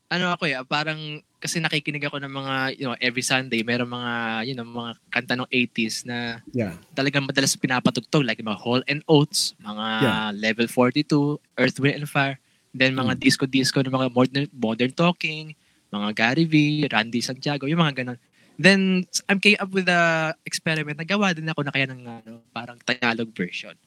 ano 0.08 0.24
ako 0.32 0.44
eh, 0.46 0.56
parang 0.64 1.20
kasi 1.38 1.62
nakikinig 1.62 2.02
ako 2.02 2.18
ng 2.18 2.32
mga 2.34 2.54
you 2.78 2.86
know 2.86 2.98
every 2.98 3.22
Sunday 3.22 3.62
meron 3.62 3.86
mga 3.90 4.12
you 4.46 4.54
know 4.58 4.66
mga 4.66 4.98
kanta 5.10 5.34
ng 5.38 5.48
80s 5.50 6.02
na 6.04 6.42
Yeah. 6.50 6.74
talagang 6.98 7.28
madalas 7.30 7.54
pinapatugtog 7.54 8.26
like 8.26 8.42
mga 8.42 8.58
Hall 8.58 8.82
and 8.90 9.06
Oates, 9.06 9.54
mga 9.62 9.86
Yeah. 10.02 10.18
Level 10.34 10.66
42, 10.66 11.38
Earth, 11.54 11.78
Wind 11.78 12.02
and 12.02 12.10
Fire, 12.10 12.42
then 12.74 12.98
mga 12.98 13.14
Mm. 13.14 13.22
disco-disco 13.22 13.78
ng 13.86 13.94
mga 13.94 14.08
modern, 14.10 14.46
modern 14.50 14.90
talking, 14.90 15.54
mga 15.94 16.08
Gary 16.18 16.46
V, 16.48 16.54
Randy 16.90 17.22
Santiago, 17.22 17.70
yung 17.70 17.78
mga 17.78 18.02
ganun. 18.02 18.18
Then 18.58 19.06
I 19.30 19.38
came 19.38 19.54
up 19.62 19.70
with 19.70 19.86
a 19.86 20.34
experiment. 20.42 20.98
Nagawa 20.98 21.30
din 21.30 21.46
ako 21.46 21.62
na 21.62 21.70
kaya 21.70 21.86
ng 21.86 22.02
ano, 22.02 22.42
parang 22.50 22.82
Tagalog 22.82 23.30
version. 23.30 23.78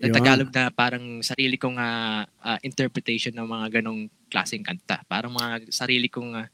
Na. 0.00 0.08
Tagalog 0.08 0.48
na 0.48 0.72
parang 0.72 1.20
sarili 1.20 1.60
kong 1.60 1.76
ah, 1.76 2.24
ah, 2.40 2.58
interpretation 2.64 3.36
ng 3.36 3.44
mga 3.44 3.80
ganong 3.80 4.08
klaseng 4.32 4.64
kanta. 4.64 5.04
Parang 5.04 5.36
mga 5.36 5.68
sarili 5.68 6.08
kong 6.08 6.32
ah, 6.40 6.48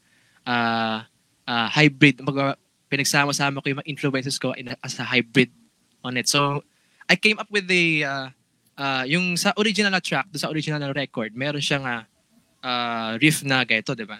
ah, 0.45 1.05
ah, 1.47 1.67
hybrid. 1.69 2.21
Mga, 2.21 2.57
pinagsama-sama 2.91 3.63
ko 3.63 3.71
yung 3.71 3.79
mga 3.79 3.89
influences 3.89 4.35
ko 4.35 4.51
in 4.51 4.75
as 4.83 4.99
a 4.99 5.07
hybrid 5.07 5.47
on 6.03 6.19
it. 6.19 6.27
So, 6.27 6.67
I 7.07 7.15
came 7.15 7.39
up 7.39 7.47
with 7.47 7.71
the, 7.71 8.03
uh, 8.03 8.27
uh, 8.75 9.03
yung 9.07 9.39
sa 9.39 9.55
original 9.55 9.95
na 9.95 10.03
track, 10.03 10.27
sa 10.35 10.51
original 10.51 10.83
na 10.83 10.91
record, 10.91 11.31
meron 11.31 11.63
siyang 11.63 11.87
uh, 11.87 12.03
uh, 12.59 13.15
riff 13.23 13.47
na 13.47 13.63
ganito, 13.63 13.95
di 13.95 14.03
ba? 14.03 14.19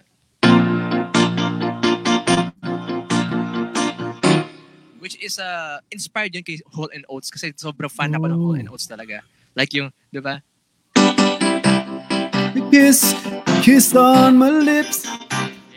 Which 5.04 5.20
is 5.20 5.36
uh, 5.42 5.84
inspired 5.92 6.32
yun 6.32 6.46
kay 6.46 6.64
Hall 6.72 6.88
and 6.96 7.04
Oates 7.12 7.28
kasi 7.28 7.52
sobrang 7.58 7.92
fan 7.92 8.16
ako 8.16 8.32
ng. 8.32 8.40
Hall 8.40 8.56
and 8.56 8.70
Oates 8.72 8.88
talaga. 8.88 9.20
Like 9.52 9.76
yung, 9.76 9.92
di 10.08 10.24
ba? 10.24 10.40
Kiss, 12.72 13.12
kiss 13.66 13.92
on 13.92 14.40
my 14.40 14.48
lips. 14.48 15.04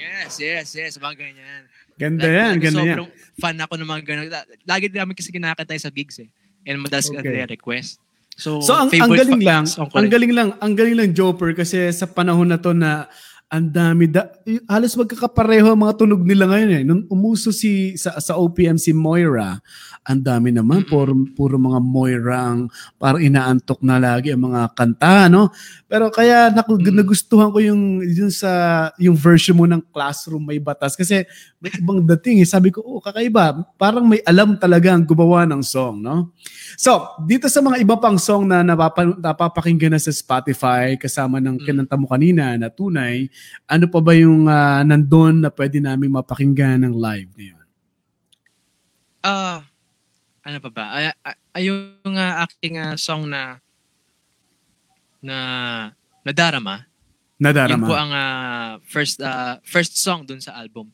Yes, 0.05 0.33
yes, 0.37 0.69
yes, 0.77 0.93
mga 1.01 1.17
ganyan. 1.17 1.63
Ganda 1.97 2.27
Like, 2.29 2.37
yan, 2.37 2.53
like, 2.53 2.63
ganda 2.69 2.81
yan. 2.85 2.97
sobrang 2.99 3.09
fan 3.41 3.57
ako 3.57 3.73
ng 3.81 3.89
mga 3.89 4.03
ganun. 4.05 4.27
Lagi 4.69 4.85
din 4.93 4.99
namin 5.01 5.15
kasi 5.17 5.31
kinakanta 5.33 5.79
sa 5.81 5.89
gigs 5.89 6.21
eh. 6.21 6.29
And 6.69 6.85
madalas 6.85 7.09
Okay. 7.09 7.45
request 7.49 8.05
So, 8.35 8.59
So 8.59 8.75
ang, 8.75 8.91
ang 8.91 9.15
galing 9.15 9.43
lang, 9.47 9.63
ang 9.63 9.89
rin. 9.95 10.11
galing 10.11 10.33
lang, 10.35 10.49
ang 10.59 10.75
galing 10.75 10.97
lang 10.99 11.11
Joper 11.15 11.55
kasi 11.55 11.87
sa 11.95 12.11
panahon 12.11 12.51
na 12.51 12.59
to 12.59 12.75
na 12.75 13.07
ang 13.53 13.71
dami 13.71 14.11
da, 14.11 14.27
halos 14.67 14.99
magkakapareho 14.99 15.71
ang 15.71 15.87
mga 15.87 15.95
tunog 16.01 16.27
nila 16.27 16.51
ngayon 16.51 16.71
eh. 16.75 16.83
Nung 16.83 17.07
umuso 17.07 17.55
si 17.55 17.95
sa, 17.95 18.19
sa 18.19 18.35
OPM 18.35 18.81
si 18.81 18.91
Moira, 18.91 19.63
ang 20.03 20.21
dami 20.21 20.51
naman 20.51 20.83
puro, 20.85 21.15
puro 21.39 21.55
mga 21.55 21.79
Moira 21.79 22.51
ang 22.51 22.67
parang 22.99 23.23
inaantok 23.23 23.79
na 23.87 24.03
lagi 24.03 24.35
ang 24.35 24.51
mga 24.51 24.75
kanta, 24.75 25.31
no? 25.31 25.55
Pero 25.87 26.11
kaya 26.11 26.51
naku, 26.51 26.83
nagustuhan 26.83 27.55
ko 27.55 27.63
yung 27.63 28.03
yung 28.03 28.33
sa 28.35 28.91
yung 28.99 29.15
version 29.15 29.55
mo 29.55 29.71
ng 29.71 29.87
Classroom 29.95 30.51
may 30.51 30.59
batas 30.59 30.99
kasi 30.99 31.23
may 31.63 31.71
ibang 31.79 32.03
dating 32.03 32.43
eh. 32.43 32.49
Sabi 32.51 32.75
ko, 32.75 32.83
oh, 32.83 32.99
kakaiba. 32.99 33.55
Parang 33.79 34.03
may 34.05 34.19
alam 34.27 34.59
talaga 34.59 34.91
ang 34.93 35.07
gumawa 35.07 35.47
ng 35.47 35.63
song, 35.63 36.03
no? 36.03 36.35
So, 36.75 37.07
dito 37.23 37.47
sa 37.47 37.63
mga 37.63 37.79
iba 37.81 37.95
pang 38.03 38.19
song 38.19 38.51
na 38.51 38.67
napapa, 38.67 39.07
napapakinggan 39.15 39.95
na 39.95 40.03
sa 40.03 40.11
Spotify 40.11 40.99
kasama 40.99 41.39
ng 41.39 41.55
Mm. 41.55 41.63
kinanta 41.63 41.95
mo 41.95 42.11
kanina 42.11 42.59
na 42.59 42.67
tunay, 42.67 43.31
ano 43.69 43.85
pa 43.89 43.99
ba 44.01 44.13
yung 44.15 44.47
ah, 44.47 44.83
nandun 44.85 45.45
na 45.45 45.51
pwede 45.53 45.79
namin 45.81 46.13
mapakinggan 46.13 46.85
ng 46.85 46.95
live 46.95 47.31
ngayon? 47.35 47.67
Ah, 49.25 49.65
ano 50.45 50.59
pa 50.61 50.71
ba? 50.71 50.85
Ay, 50.93 51.05
ay, 51.25 51.37
ay 51.57 51.63
yung 51.73 52.13
uh, 52.13 52.35
aking 52.45 52.77
ah, 52.77 52.95
song 53.01 53.25
na 53.25 53.59
na 55.25 55.37
Nadarama. 56.25 56.85
Nadarama. 57.41 57.73
Yun 57.73 57.89
po 57.89 57.97
ang 57.97 58.13
ah, 58.13 58.77
first 58.85 59.21
ah, 59.25 59.61
first 59.65 59.97
song 59.97 60.29
dun 60.29 60.41
sa 60.45 60.57
album. 60.57 60.93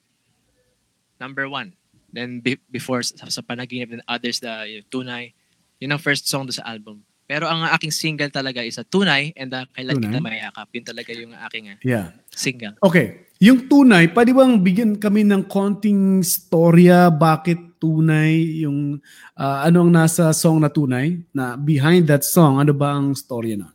Number 1.19 1.51
one. 1.51 1.75
Then 2.11 2.43
be- 2.43 2.63
before 2.71 3.03
sa, 3.03 3.31
sa 3.31 3.43
panaginip 3.43 3.91
and 3.95 4.03
others 4.07 4.39
the 4.39 4.51
yung 4.71 4.87
Tunay. 4.91 5.35
Yun 5.83 5.95
ang 5.95 6.03
first 6.03 6.27
song 6.27 6.47
dun 6.47 6.55
sa 6.55 6.67
album. 6.67 7.03
Pero 7.31 7.47
ang 7.47 7.63
aking 7.79 7.95
single 7.95 8.31
talaga 8.31 8.63
is 8.67 8.79
a 8.79 8.87
Tunay 8.87 9.31
and 9.39 9.55
uh, 9.55 9.67
Kailan 9.71 10.03
Tunay? 10.03 10.07
Kita 10.11 10.19
Mayakap. 10.19 10.67
Yun 10.75 10.85
talaga 10.87 11.11
yung 11.15 11.35
aking 11.35 11.65
ah, 11.71 11.79
Yeah. 11.83 12.07
Single. 12.35 12.75
Okay. 12.83 13.27
Yung 13.41 13.73
tunay, 13.73 14.13
pwede 14.13 14.37
bang 14.37 14.61
bigyan 14.61 14.93
kami 15.01 15.25
ng 15.25 15.49
konting 15.49 16.21
storya 16.21 17.09
bakit 17.09 17.57
tunay 17.81 18.61
yung 18.61 19.01
ah, 19.33 19.65
ano 19.65 19.89
ang 19.89 19.91
nasa 19.97 20.29
song 20.37 20.61
na 20.61 20.69
tunay? 20.69 21.25
Na 21.33 21.57
behind 21.57 22.05
that 22.05 22.21
song, 22.21 22.61
ano 22.61 22.77
ba 22.77 22.93
ang 23.01 23.17
storya 23.17 23.57
na? 23.57 23.73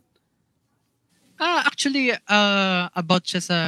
Ah, 1.36 1.66
actually, 1.66 2.14
uh, 2.14 2.86
about 2.94 3.26
siya 3.26 3.42
sa, 3.42 3.58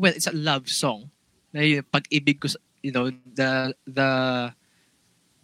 well, 0.00 0.16
it's 0.16 0.26
a 0.26 0.34
love 0.34 0.66
song. 0.66 1.12
Na 1.52 1.60
yung 1.62 1.84
pag-ibig 1.92 2.40
ko, 2.40 2.48
you 2.80 2.90
know, 2.90 3.12
the, 3.36 3.70
the, 3.86 4.10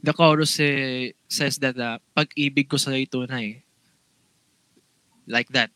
the 0.03 0.13
chorus 0.17 0.59
eh, 0.59 1.13
says 1.29 1.61
that 1.61 1.77
uh, 1.77 2.01
pag-ibig 2.17 2.67
ko 2.67 2.81
sa 2.81 2.97
tunay. 2.97 3.61
Like 5.29 5.53
that. 5.53 5.71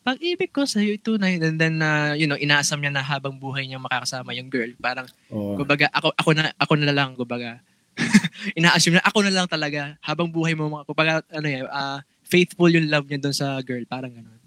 Pag-ibig 0.00 0.50
ko 0.50 0.64
sa 0.64 0.80
tunay. 0.80 1.36
And 1.38 1.60
then, 1.60 1.80
uh, 1.80 2.16
you 2.16 2.24
know, 2.24 2.36
inaasam 2.36 2.80
niya 2.80 2.92
na 2.92 3.04
habang 3.04 3.36
buhay 3.36 3.68
niya 3.68 3.76
makakasama 3.76 4.32
yung 4.32 4.48
girl. 4.48 4.72
Parang, 4.80 5.04
Oh. 5.28 5.54
kumbaga, 5.60 5.86
ako, 5.92 6.10
ako, 6.16 6.30
na, 6.32 6.50
ako 6.56 6.72
na 6.80 6.92
lang, 6.94 7.12
kumbaga. 7.14 7.60
Ina-assume 8.58 8.96
na 8.96 9.04
ako 9.04 9.18
na 9.22 9.32
lang 9.34 9.46
talaga 9.46 9.94
habang 10.00 10.32
buhay 10.32 10.56
mo, 10.56 10.72
mga- 10.72 10.86
kumbaga, 10.88 11.12
ano 11.30 11.46
yan, 11.46 11.68
ah, 11.68 12.00
faithful 12.24 12.70
yung 12.70 12.88
love 12.88 13.04
niya 13.06 13.20
doon 13.20 13.36
sa 13.36 13.60
girl. 13.60 13.84
Parang 13.84 14.10
gano'n. 14.10 14.38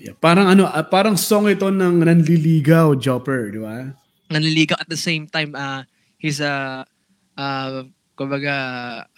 Yeah, 0.00 0.16
parang 0.16 0.48
ano, 0.48 0.64
ah, 0.64 0.86
parang 0.86 1.18
song 1.18 1.50
ito 1.50 1.68
ng 1.68 2.06
nanliligaw, 2.06 2.94
Jopper, 2.96 3.50
di 3.50 3.60
ba? 3.60 3.92
nanliligaw 4.30 4.78
at 4.78 4.86
the 4.86 4.96
same 4.96 5.26
time 5.26 5.58
uh, 5.58 5.82
he's 6.14 6.38
a 6.38 6.86
uh, 7.34 7.82
kumbaga 8.14 8.54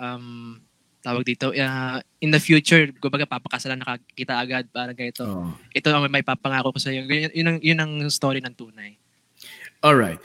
um 0.00 0.56
tawag 1.02 1.26
dito 1.26 1.50
uh, 1.50 1.98
in 2.22 2.30
the 2.30 2.38
future 2.38 2.86
kumbaga 3.02 3.26
papakasalan 3.26 3.82
nakakita 3.82 4.38
agad 4.38 4.64
parang 4.70 4.94
ganito 4.94 5.26
Oh. 5.26 5.50
ito 5.74 5.90
ang 5.90 6.06
may 6.06 6.22
papangako 6.22 6.72
ko 6.72 6.78
sa 6.78 6.94
iyo 6.94 7.02
yun, 7.04 7.30
yun, 7.34 7.46
ang, 7.50 7.58
yun 7.58 7.78
ang 7.82 7.92
story 8.08 8.38
ng 8.38 8.54
tunay 8.54 8.96
All 9.82 9.98
right. 9.98 10.22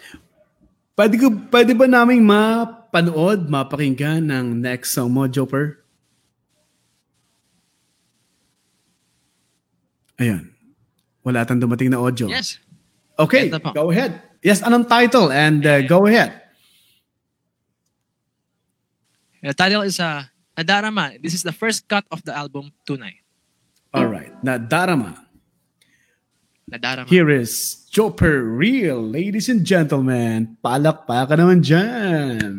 Pwede, 0.94 1.18
ko, 1.18 1.34
pwede 1.50 1.74
ba 1.74 1.90
naming 1.90 2.22
mapanood, 2.22 3.50
mapakinggan 3.50 4.22
ng 4.30 4.62
next 4.62 4.94
song 4.94 5.18
mo, 5.18 5.26
Jopper? 5.26 5.82
Ayan. 10.22 10.54
Wala 11.26 11.42
tang 11.46 11.58
dumating 11.58 11.90
na 11.90 11.98
audio. 11.98 12.30
yes 12.30 12.62
Okay, 13.18 13.50
go 13.50 13.90
ahead. 13.90 14.22
Yes, 14.46 14.62
anong 14.62 14.86
title? 14.86 15.34
And 15.34 15.66
uh, 15.66 15.82
go 15.90 16.06
ahead. 16.06 16.38
the 19.42 19.58
title 19.58 19.82
is 19.82 19.98
uh, 19.98 20.22
Nadarama 20.58 21.22
this 21.22 21.38
is 21.38 21.44
the 21.46 21.54
first 21.54 21.88
cut 21.88 22.04
of 22.10 22.26
the 22.26 22.34
album 22.36 22.74
Tunay 22.90 23.22
All 23.94 24.06
right. 24.06 24.32
Na 24.44 24.60
Darama. 24.60 25.16
Nadarama 26.68 27.08
Here 27.08 27.30
is 27.32 27.88
Jopper 27.90 28.44
Real, 28.44 29.00
ladies 29.00 29.48
and 29.48 29.64
gentlemen. 29.64 30.60
Palakpakan 30.60 31.40
naman 31.40 31.64
dyan. 31.64 32.57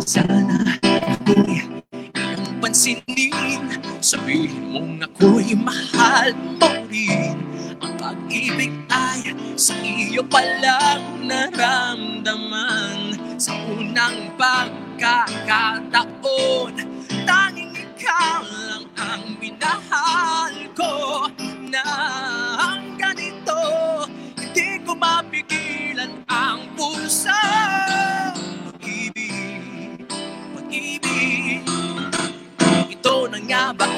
Sana. 0.00 0.80
Ako'y 0.80 1.60
pansinin 2.60 3.80
Sabihin 4.00 4.72
mong 4.72 5.04
ako'y 5.04 5.52
mahal 5.52 6.32
mo 6.56 6.72
rin. 6.88 7.36
Ang 7.84 7.92
pag-ibig 8.00 8.72
ay 8.88 9.36
sa 9.60 9.76
iyo 9.84 10.24
palang 10.24 11.28
naramdaman. 11.28 13.20
Sa 13.36 13.52
unang 13.68 14.32
pagkakataon 14.40 16.72
Tanging 17.28 17.76
ikaw 17.76 18.40
lang 18.44 18.84
ang 18.96 19.36
minahal 19.36 19.89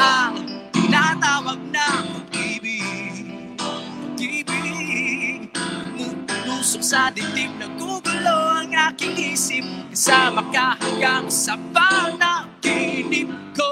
ang 0.02 0.34
tinatawag 0.74 1.62
na 1.70 1.86
pag-ibig 2.02 3.30
Pag-ibig 3.54 5.46
Lusok 6.42 6.82
sa 6.82 7.10
dibdib 7.14 7.54
Nagugulo 7.58 8.38
ang 8.58 8.74
aking 8.90 9.14
isip. 9.34 9.62
Kasama 9.94 10.42
ka 10.50 10.74
hanggang 10.82 11.30
sa 11.30 11.54
panaginip 11.70 13.30
ko 13.54 13.70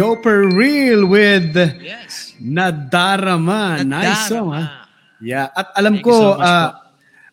Yeah! 0.00 0.16
Joper 0.16 0.48
Real 0.48 1.04
with 1.04 1.52
Yes. 1.76 2.32
Nadarama. 2.40 3.84
Nice 3.84 4.32
song, 4.32 4.56
ha? 4.56 4.88
Yeah. 5.20 5.52
At 5.52 5.76
alam 5.76 6.00
Thank 6.00 6.08
ko, 6.08 6.16
so 6.16 6.40
much 6.40 6.48
ah, 6.48 6.68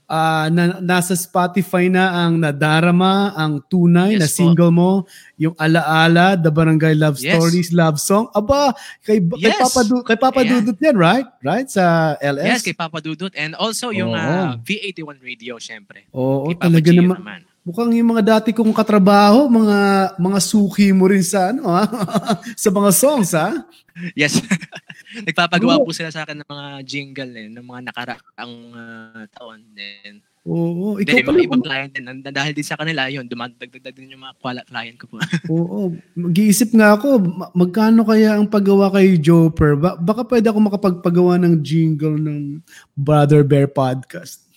ah, 0.08 0.45
na, 0.51 0.80
nasa 0.80 1.15
Spotify 1.15 1.88
na 1.88 2.27
ang 2.27 2.36
Nadarama, 2.36 3.32
ang 3.32 3.63
tunay 3.63 4.19
na 4.19 4.27
Yes 4.27 4.36
po. 4.36 4.51
single 4.51 4.75
mo, 4.75 4.91
yung 5.39 5.56
Alaala, 5.56 6.36
The 6.36 6.51
Barangay 6.51 6.91
Love 6.91 7.15
Yes. 7.23 7.39
Stories 7.39 7.71
Love 7.71 8.03
Song. 8.03 8.27
Aba, 8.36 8.75
kay, 8.99 9.23
kay 9.23 9.47
Yes. 9.47 9.63
Papa, 9.63 9.82
Du- 9.88 10.03
kay 10.03 10.17
Papa 10.19 10.39
Ayan. 10.43 10.60
Dudut 10.60 10.75
yan, 10.84 10.95
right? 10.99 11.27
Right? 11.39 11.71
Sa 11.71 12.15
LS? 12.19 12.60
Yes, 12.60 12.62
kay 12.67 12.75
Papa 12.75 12.99
Dudut. 12.99 13.32
And 13.32 13.56
also 13.56 13.95
yung 13.95 14.12
Oo. 14.12 14.19
ah, 14.19 14.60
V81 14.60 15.23
radio, 15.23 15.56
syempre. 15.56 16.03
Oo, 16.12 16.51
Kay 16.51 16.56
Papa 16.60 16.63
talaga 16.67 16.89
Gio 16.91 16.99
naman. 16.99 17.46
Mukhang 17.67 17.91
yung 17.99 18.15
mga 18.15 18.23
dati 18.23 18.56
kong 18.56 18.71
katrabaho, 18.71 19.51
mga 19.51 19.80
mga 20.15 20.39
suki 20.39 20.95
mo 20.95 21.12
rin 21.12 21.19
sa 21.19 21.51
ano 21.51 21.67
ha? 21.67 21.84
sa 22.63 22.71
mga 22.71 22.89
songs 22.95 23.36
ha? 23.36 23.51
Yes. 24.15 24.39
Nagpapagawa 25.27 25.75
Oo. 25.75 25.84
po 25.84 25.91
sila 25.91 26.08
sa 26.08 26.23
akin 26.23 26.39
ng 26.39 26.47
mga 26.47 26.65
jingle 26.88 27.34
eh, 27.36 27.51
ng 27.51 27.65
mga 27.67 27.82
nakaraang 27.91 28.56
ah, 28.71 29.23
taon. 29.36 29.67
Then, 29.75 30.23
Oo, 30.47 30.95
ikaw 30.95 31.12
then 31.12 31.27
pala. 31.27 31.36
mga 31.36 31.43
ibang 31.43 31.63
client 31.67 31.91
din. 31.91 32.06
Dahil 32.23 32.51
din 32.56 32.63
sa 32.63 32.80
kanila, 32.80 33.12
yun, 33.12 33.27
dumadagdag 33.27 33.91
din 33.91 34.15
yung 34.15 34.23
mga 34.23 34.63
client 34.63 34.95
ko 34.95 35.06
po. 35.12 35.15
Oo, 35.51 35.91
mag-iisip 36.15 36.71
nga 36.71 36.95
ako, 36.95 37.19
ma- 37.19 37.51
magkano 37.51 38.08
kaya 38.08 38.39
ang 38.39 38.47
paggawa 38.47 38.95
kay 38.95 39.19
Joper? 39.19 39.75
Ba- 39.75 39.99
baka 39.99 40.23
pwede 40.23 40.47
ako 40.47 40.71
makapagpagawa 40.71 41.36
ng 41.43 41.60
jingle 41.60 42.15
ng 42.15 42.63
Brother 42.95 43.43
Bear 43.43 43.67
Podcast. 43.67 44.47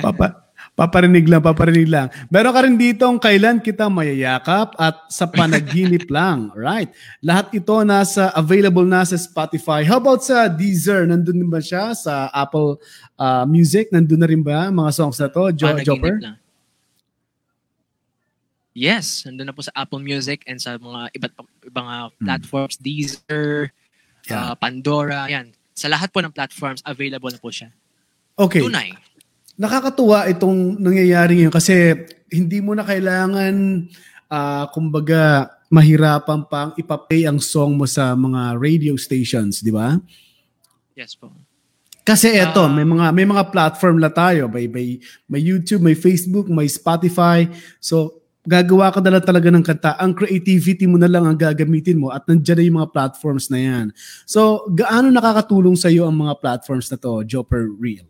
Papa, 0.00 0.46
paparinig 0.74 1.28
lang, 1.28 1.40
paparinig 1.40 1.86
lang. 1.86 2.08
Meron 2.26 2.52
ka 2.52 2.60
rin 2.64 2.76
dito 2.76 3.04
ang 3.04 3.18
kailan 3.18 3.60
kita 3.60 3.86
mayayakap 3.86 4.72
at 4.76 4.96
sa 5.08 5.26
panaginip 5.26 6.08
lang. 6.16 6.48
Right. 6.52 6.88
Lahat 7.20 7.52
ito 7.52 7.74
nasa 7.82 8.32
available 8.32 8.84
na 8.84 9.04
sa 9.04 9.14
Spotify. 9.14 9.84
How 9.84 10.00
about 10.00 10.22
sa 10.22 10.48
Deezer? 10.48 11.04
Nandun 11.04 11.36
din 11.38 11.50
ba 11.50 11.60
siya? 11.60 11.92
Sa 11.92 12.28
Apple 12.30 12.80
ah, 13.14 13.44
Music? 13.44 13.92
Nandun 13.92 14.20
na 14.20 14.28
rin 14.28 14.40
ba 14.40 14.68
mga 14.68 14.90
songs 14.90 15.20
na 15.20 15.28
to? 15.28 15.52
Jo- 15.52 15.70
Panaginip 15.70 15.86
Joper? 15.86 16.16
lang. 16.18 16.36
Yes, 18.70 19.26
nandun 19.26 19.50
na 19.50 19.54
po 19.54 19.66
sa 19.66 19.74
Apple 19.74 19.98
Music 19.98 20.46
and 20.46 20.56
sa 20.56 20.78
mga 20.78 21.10
iba't 21.12 21.32
ibang 21.66 21.86
ah, 21.86 22.08
platforms, 22.16 22.78
Deezer, 22.78 23.74
Yeah. 24.28 24.52
ah, 24.52 24.54
Pandora, 24.54 25.26
yan. 25.26 25.50
Sa 25.72 25.88
lahat 25.88 26.12
po 26.12 26.20
ng 26.20 26.30
platforms, 26.30 26.84
available 26.84 27.32
na 27.32 27.40
po 27.40 27.48
siya. 27.48 27.72
Okay. 28.36 28.60
Tunay. 28.62 28.92
Nakakatuwa 29.60 30.24
itong 30.32 30.80
nangyayari 30.80 31.36
ngayon 31.36 31.52
kasi 31.52 31.92
hindi 32.32 32.64
mo 32.64 32.72
na 32.72 32.80
kailangan 32.80 33.84
ah, 34.32 34.72
kumbaga 34.72 35.52
mahirapan 35.68 36.48
pang 36.48 36.72
ipapay 36.80 37.28
ang 37.28 37.36
song 37.38 37.76
mo 37.76 37.84
sa 37.84 38.16
mga 38.16 38.56
radio 38.56 38.96
stations, 38.96 39.60
di 39.60 39.68
ba? 39.68 40.00
Yes 40.96 41.12
po. 41.14 41.28
Kasi 42.02 42.32
eto, 42.32 42.66
Ah. 42.66 42.72
may 42.72 42.82
mga 42.88 43.06
may 43.12 43.28
mga 43.28 43.52
platform 43.54 44.00
la 44.02 44.10
tayo, 44.10 44.48
may 44.50 44.66
may 44.66 44.98
may 45.30 45.38
YouTube, 45.44 45.84
may 45.84 45.94
Facebook, 45.94 46.50
may 46.50 46.66
Spotify. 46.66 47.46
So 47.78 48.18
gagawa 48.42 48.88
ka 48.90 48.98
na 49.04 49.20
lang 49.20 49.24
talaga 49.28 49.52
ng 49.52 49.62
kanta. 49.62 49.94
Ang 50.00 50.16
creativity 50.16 50.88
mo 50.88 50.96
na 50.98 51.06
lang 51.06 51.28
ang 51.28 51.36
gagamitin 51.36 52.00
mo 52.00 52.08
at 52.10 52.24
nandiyan 52.26 52.56
na 52.56 52.64
yung 52.66 52.78
mga 52.82 52.90
platforms 52.96 53.46
na 53.52 53.60
yan. 53.62 53.86
So 54.26 54.66
gaano 54.72 55.12
nakakatulong 55.12 55.76
sa 55.78 55.92
iyo 55.92 56.08
ang 56.08 56.18
mga 56.18 56.40
platforms 56.40 56.90
na 56.90 56.98
to, 56.98 57.22
Joper 57.22 57.68
Real? 57.78 58.09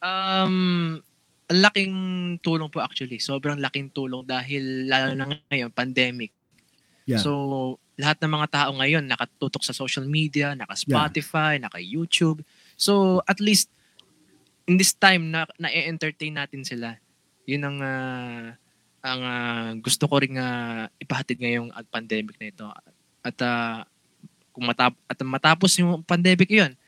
Um, 0.00 0.98
laking 1.50 1.94
tulong 2.40 2.72
po 2.72 2.80
actually. 2.80 3.20
Sobrang 3.20 3.60
laking 3.60 3.92
tulong 3.92 4.24
dahil 4.24 4.88
lalo 4.88 5.12
na 5.16 5.24
ngayon, 5.50 5.70
pandemic. 5.72 6.32
Yeah. 7.04 7.20
So, 7.20 7.76
lahat 8.00 8.22
ng 8.24 8.32
mga 8.32 8.48
tao 8.48 8.70
ngayon 8.80 9.04
nakatutok 9.04 9.60
sa 9.60 9.76
social 9.76 10.08
media, 10.08 10.56
naka-Spotify, 10.56 11.60
naka-YouTube. 11.60 12.40
So, 12.80 13.20
at 13.28 13.42
least 13.42 13.68
in 14.70 14.78
this 14.78 14.94
time 14.94 15.34
na 15.34 15.50
na-entertain 15.58 16.38
natin 16.38 16.62
sila. 16.62 16.94
Yun 17.50 17.66
ang 17.66 17.78
ah, 17.82 18.46
ang 19.02 19.20
ah, 19.20 19.70
gusto 19.82 20.06
ko 20.06 20.22
ring 20.22 20.38
ah, 20.38 20.86
ipahatid 21.02 21.42
ngayong 21.42 21.74
at 21.74 21.82
pandemic 21.90 22.38
na 22.38 22.54
ito. 22.54 22.66
At 23.26 23.36
ah, 23.42 23.82
kung 24.54 24.70
matap 24.70 24.94
at 25.10 25.18
matapos 25.26 25.74
yung 25.82 26.06
pandemic 26.06 26.46
yun, 26.46 26.78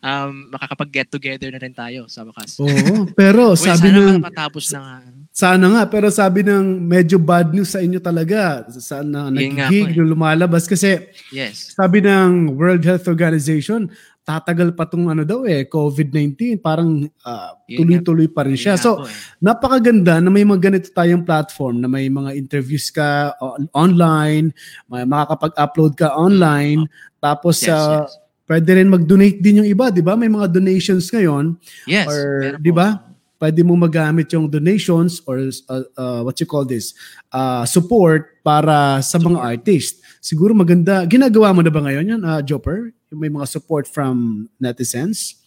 um, 0.00 0.48
makakapag-get 0.52 1.08
together 1.12 1.48
na 1.52 1.60
rin 1.60 1.72
tayo 1.76 2.08
sa 2.08 2.24
wakas. 2.24 2.56
Oo, 2.60 3.06
pero 3.12 3.54
Uy, 3.54 3.60
sabi 3.60 3.88
sana 3.92 4.00
ng 4.00 4.20
makatapos 4.20 4.64
na 4.72 4.78
nga. 4.80 4.96
Sana 5.30 5.64
nga, 5.70 5.82
pero 5.86 6.06
sabi 6.10 6.42
ng 6.42 6.82
medyo 6.82 7.16
bad 7.20 7.54
news 7.54 7.70
sa 7.72 7.80
inyo 7.80 8.02
talaga. 8.02 8.66
Sana 8.80 9.30
nagigig 9.30 9.94
eh. 9.94 10.02
lumalabas. 10.02 10.66
Kasi 10.66 10.98
Yes. 11.30 11.76
sabi 11.76 12.02
ng 12.02 12.58
World 12.58 12.82
Health 12.82 13.06
Organization, 13.06 13.86
tatagal 14.20 14.76
pa 14.76 14.86
tong 14.86 15.08
ano 15.10 15.22
daw 15.24 15.46
eh, 15.46 15.66
COVID-19. 15.66 16.60
Parang 16.60 17.02
Yun 17.02 17.78
tuloy-tuloy 17.78 18.28
pa 18.30 18.44
rin 18.46 18.58
siya. 18.58 18.76
So, 18.76 19.06
eh. 19.06 19.10
napakaganda 19.42 20.18
na 20.18 20.30
may 20.30 20.42
mga 20.42 20.70
ganito 20.70 20.90
tayong 20.92 21.22
platform 21.22 21.82
na 21.82 21.88
may 21.88 22.10
mga 22.10 22.36
interviews 22.36 22.90
ka 22.90 23.34
online, 23.74 24.50
may 24.90 25.06
makakapag-upload 25.06 25.92
ka 25.94 26.14
online, 26.14 26.86
tapos 27.22 27.62
Yes, 27.64 27.70
ah, 27.70 28.06
yes. 28.06 28.29
Pwede 28.50 28.66
rin 28.74 28.90
mag-donate 28.90 29.38
din 29.38 29.62
yung 29.62 29.70
iba, 29.70 29.94
di 29.94 30.02
ba? 30.02 30.18
May 30.18 30.26
mga 30.26 30.50
donations 30.50 31.06
ngayon 31.14 31.54
Yes. 31.86 32.10
or, 32.10 32.58
di 32.58 32.74
ba? 32.74 32.98
Pwede 33.38 33.62
mo 33.62 33.78
magamit 33.78 34.26
yung 34.34 34.50
donations 34.50 35.22
or 35.24 35.38
uh, 35.40 35.86
uh, 35.96 36.20
what 36.26 36.34
you 36.42 36.44
call 36.50 36.66
this, 36.66 36.92
uh, 37.30 37.62
support 37.64 38.42
para 38.42 38.98
sa 39.00 39.16
mga 39.16 39.38
artist. 39.38 40.02
Siguro 40.20 40.52
maganda. 40.52 41.06
Ginagawa 41.08 41.54
mo 41.54 41.62
na 41.64 41.72
ba 41.72 41.80
ngayon 41.80 42.18
yan, 42.18 42.22
uh? 42.26 42.42
Yung 42.42 42.92
May 43.16 43.30
mga 43.32 43.46
support 43.48 43.86
from 43.88 44.44
netizens? 44.60 45.40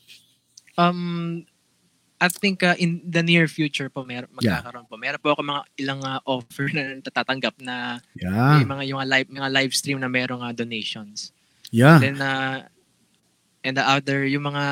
Um, 0.73 1.45
I 2.17 2.31
think 2.31 2.63
uh, 2.63 2.73
in 2.79 3.03
the 3.05 3.21
near 3.21 3.45
future 3.51 3.91
po, 3.93 4.07
mer 4.07 4.25
Yeah. 4.41 4.63
magkakaroon 4.63 4.87
po. 4.89 4.95
Meron 4.97 5.21
po 5.21 5.29
ako 5.37 5.41
mga 5.43 5.61
ilang 5.77 6.01
uh, 6.01 6.17
offer 6.25 6.71
na 6.73 6.95
natatanggap 7.03 7.59
na 7.61 7.99
Yeah. 8.17 8.63
may 8.63 8.65
mga 8.65 8.83
yung 8.89 8.99
live 9.05 9.29
mga 9.29 9.49
live 9.53 9.73
stream 9.77 9.99
na 10.01 10.09
merong 10.09 10.41
uh, 10.41 10.49
donations. 10.55 11.29
Yeah. 11.69 12.01
Then 12.01 12.17
uh, 12.23 12.72
and 13.63 13.79
the 13.79 13.85
other 13.85 14.27
yung 14.27 14.43
mga 14.43 14.65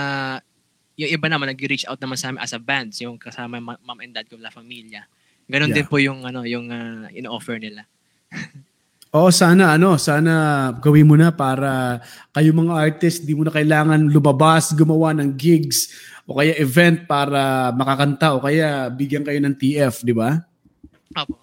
yung 1.00 1.10
iba 1.18 1.28
naman 1.32 1.50
nag-reach 1.50 1.88
out 1.88 1.98
naman 1.98 2.20
sa 2.20 2.30
amin 2.30 2.44
as 2.44 2.54
a 2.54 2.62
band, 2.62 2.94
yung 3.00 3.18
kasama 3.18 3.58
yung 3.58 3.68
mom 3.80 4.00
and 4.04 4.14
dad 4.14 4.28
ko 4.28 4.38
La 4.38 4.54
Familia. 4.54 5.08
Ganon 5.50 5.74
Yeah. 5.74 5.82
din 5.82 5.88
po 5.90 5.98
yung 5.98 6.24
ano 6.24 6.46
yung 6.46 6.70
uh, 6.70 7.08
in-offer 7.12 7.58
nila. 7.58 7.88
Oo, 9.12 9.28
sana 9.28 9.76
ano, 9.76 10.00
sana 10.00 10.32
gawin 10.80 11.04
mo 11.04 11.20
na 11.20 11.36
para 11.36 12.00
kayo 12.32 12.56
mga 12.56 12.74
artist, 12.80 13.28
di 13.28 13.36
mo 13.36 13.44
na 13.44 13.52
kailangan 13.52 14.08
lumabas, 14.08 14.72
gumawa 14.72 15.12
ng 15.12 15.36
gigs 15.36 15.92
o 16.24 16.40
kaya 16.40 16.56
event 16.56 17.04
para 17.12 17.76
makakanta 17.76 18.32
o 18.32 18.40
kaya 18.40 18.88
bigyan 18.88 19.28
kayo 19.28 19.36
ng 19.44 19.52
TF, 19.52 20.08
di 20.08 20.16
ba? 20.16 20.40
Opo. 21.20 21.36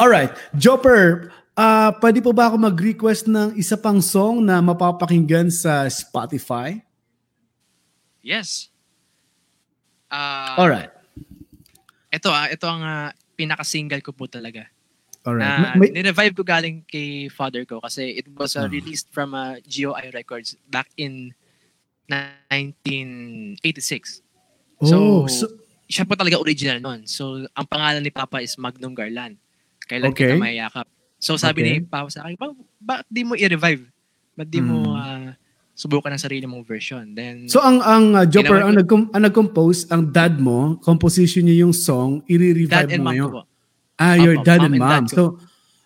Alright, 0.00 0.32
Jopper, 0.56 1.28
ah 1.52 1.92
pwede 2.00 2.24
po 2.24 2.32
ba 2.32 2.48
ako 2.48 2.56
mag-request 2.58 3.28
ng 3.28 3.52
isa 3.56 3.76
pang 3.76 4.00
song 4.00 4.44
na 4.44 4.60
mapapakinggan 4.64 5.52
sa 5.52 5.84
Spotify? 5.88 6.80
Yes. 8.22 8.70
Ah, 10.06 10.54
Alright. 10.60 10.92
Ito 12.12 12.28
ah, 12.28 12.46
ito 12.52 12.66
ang 12.68 12.82
ah, 12.84 13.10
pinaka-single 13.34 14.04
ko 14.04 14.12
po 14.12 14.28
talaga. 14.28 14.68
Alright. 15.24 15.42
Na 15.42 15.74
May- 15.78 15.94
nirevive 15.94 16.34
ko 16.34 16.44
galing 16.44 16.84
kay 16.84 17.30
father 17.30 17.64
ko 17.64 17.80
kasi 17.80 18.18
it 18.18 18.26
was 18.34 18.58
uh, 18.58 18.68
released 18.68 19.08
from 19.10 19.32
uh, 19.32 19.56
GOI 19.64 20.10
Records 20.12 20.58
back 20.68 20.90
in 20.98 21.32
1986. 22.10 24.20
oh, 24.82 24.86
so, 24.86 25.26
so, 25.26 25.46
Siya 25.86 26.08
po 26.08 26.16
talaga 26.16 26.40
original 26.40 26.80
nun. 26.80 27.04
So, 27.04 27.44
ang 27.52 27.68
pangalan 27.68 28.00
ni 28.00 28.08
Papa 28.08 28.40
is 28.40 28.56
Magnum 28.56 28.96
Garland. 28.96 29.36
Kailan 29.84 30.16
Okay. 30.16 30.32
kita 30.32 30.40
mayakap. 30.40 30.88
So, 31.22 31.38
sabi 31.38 31.62
Okay. 31.62 31.70
ni 31.78 31.86
Papa 31.86 32.10
sa 32.10 32.26
akin, 32.26 32.34
"Ba- 32.34 32.58
bakit 32.82 33.06
di 33.06 33.22
mo 33.22 33.38
i-revive? 33.38 33.86
Ba't 34.34 34.50
di 34.50 34.58
mo 34.58 34.98
ah, 34.98 35.38
subukan 35.72 36.10
ng 36.10 36.18
sarili 36.18 36.44
mong 36.50 36.66
version? 36.66 37.14
Then, 37.14 37.46
so 37.46 37.62
ang 37.62 37.78
ang 37.78 38.18
uh, 38.18 38.26
Jopper, 38.26 38.58
ang, 38.58 38.74
nag 38.74 38.90
ang 38.90 39.22
nag-compose, 39.22 39.86
ang 39.86 40.10
dad 40.10 40.42
mo, 40.42 40.82
composition 40.82 41.46
niya 41.46 41.62
yung 41.62 41.70
song, 41.70 42.26
i-revive 42.26 42.90
and 42.90 43.06
mo 43.06 43.14
po. 43.30 43.42
Ah, 43.94 44.18
your 44.18 44.34
Opo, 44.34 44.46
dad 44.50 44.66
mom 44.66 44.66
and 44.66 44.74
and 44.74 44.82
mom. 44.82 44.90
dad 45.06 45.14
So, 45.14 45.22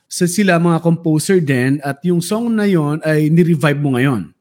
so 0.08 0.24
sila 0.24 0.56
mga 0.56 0.80
composer 0.80 1.36
din 1.36 1.84
at 1.84 2.00
yung 2.00 2.24
song 2.24 2.56
na 2.56 2.64
yon 2.64 3.04
ay 3.04 3.28
ni-revive 3.28 3.76
mo 3.76 3.92
ngayon. 3.92 4.32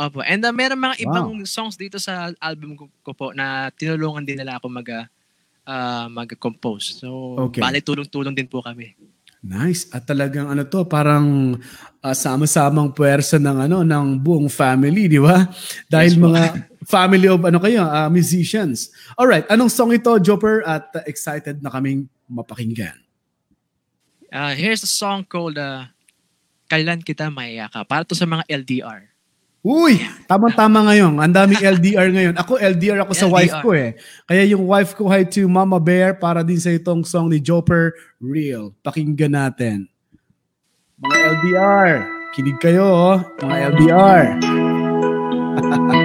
Opo. 0.00 0.24
And 0.24 0.40
uh, 0.48 0.54
meron 0.54 0.80
mga 0.80 0.96
Wow. 1.04 1.04
ibang 1.04 1.28
songs 1.44 1.76
dito 1.76 2.00
sa 2.00 2.32
album 2.40 2.74
ko, 2.80 2.88
ko 3.04 3.12
po 3.12 3.26
na 3.36 3.68
tinulungan 3.68 4.24
din 4.24 4.40
nila 4.40 4.56
ako 4.56 4.72
mag 4.72 4.88
ah, 5.68 6.08
mag-compose. 6.08 6.98
So, 6.98 7.36
Okay. 7.50 7.60
bali 7.62 7.78
tulong-tulong 7.78 8.34
din 8.34 8.48
po 8.48 8.64
kami. 8.64 8.96
Nice. 9.42 9.90
At 9.90 10.06
talagang 10.06 10.46
ano 10.46 10.62
to, 10.62 10.86
parang 10.86 11.58
ah, 11.98 12.14
sama-samang 12.14 12.94
puwersa 12.94 13.42
ng 13.42 13.66
ano 13.66 13.82
ng 13.82 14.22
buong 14.22 14.46
family, 14.46 15.10
di 15.10 15.18
ba? 15.18 15.50
Dahil 15.90 16.14
Yes 16.14 16.22
mga 16.22 16.42
family 16.86 17.30
of 17.30 17.42
ano 17.42 17.58
kayo, 17.62 17.86
uh, 17.86 18.10
musicians. 18.10 18.90
All 19.14 19.26
right, 19.26 19.46
anong 19.50 19.70
song 19.70 19.94
ito, 19.94 20.10
Jopper? 20.18 20.66
At 20.66 20.90
uh, 20.94 21.02
excited 21.06 21.62
na 21.62 21.70
kaming 21.70 22.10
mapakinggan. 22.26 22.98
Uh, 24.32 24.54
here's 24.56 24.82
a 24.82 24.90
song 24.90 25.22
called 25.28 25.60
uh, 25.60 25.86
Kailan 26.66 27.04
Kita 27.04 27.28
Mayaka. 27.28 27.84
Para 27.84 28.02
to 28.02 28.16
sa 28.16 28.24
mga 28.24 28.48
LDR. 28.48 29.11
Uy, 29.62 30.02
tamang-tama 30.26 30.90
ngayon. 30.90 31.22
Ang 31.22 31.30
daming 31.30 31.62
LDR 31.62 32.10
ngayon. 32.10 32.34
Ako, 32.34 32.58
LDR 32.58 33.06
ako 33.06 33.14
sa 33.14 33.30
LDR. 33.30 33.34
wife 33.38 33.56
ko 33.62 33.70
eh. 33.78 33.94
Kaya 34.26 34.42
yung 34.50 34.66
wife 34.66 34.98
ko, 34.98 35.06
hi 35.06 35.22
to 35.22 35.46
Mama 35.46 35.78
Bear 35.78 36.18
para 36.18 36.42
din 36.42 36.58
sa 36.58 36.74
itong 36.74 37.06
song 37.06 37.30
ni 37.30 37.38
Joper, 37.38 37.94
Real. 38.18 38.74
Pakinggan 38.82 39.38
natin. 39.38 39.86
Mga 40.98 41.18
LDR, 41.38 41.90
kinig 42.34 42.58
kayo 42.58 42.82
oh. 42.90 43.16
Mga 43.38 43.56
LDR. 43.70 44.24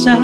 sa 0.00 0.16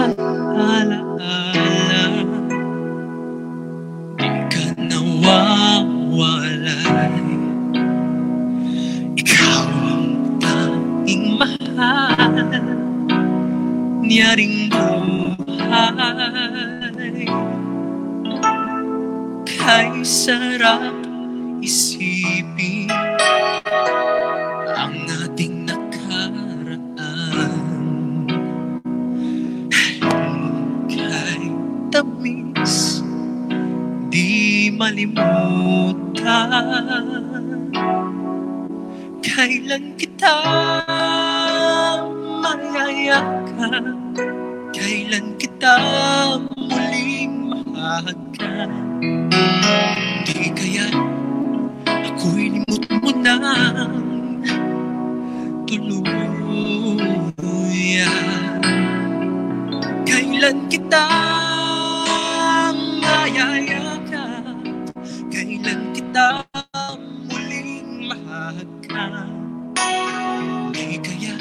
Di 70.77 70.83
kaya 71.01 71.33
ako'y 71.33 71.36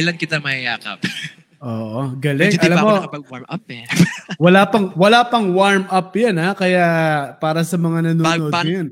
Kailan 0.00 0.16
kita 0.16 0.40
mayayakap? 0.40 0.96
Oo, 1.60 2.16
galing. 2.16 2.56
Medyo 2.56 2.72
Alam 2.72 2.76
pa 2.76 2.80
mo, 2.80 2.88
ako 2.88 2.96
nakapag-warm 3.04 3.46
up 3.52 3.64
eh. 3.68 3.84
wala 4.48 4.60
pang 4.64 4.86
wala 4.96 5.20
pang 5.28 5.46
warm 5.52 5.84
up 5.92 6.08
'yan 6.16 6.40
ha, 6.40 6.56
kaya 6.56 6.84
para 7.36 7.60
sa 7.60 7.76
mga 7.76 8.08
nanonood 8.08 8.48
Pag- 8.48 8.64
ngayon, 8.64 8.88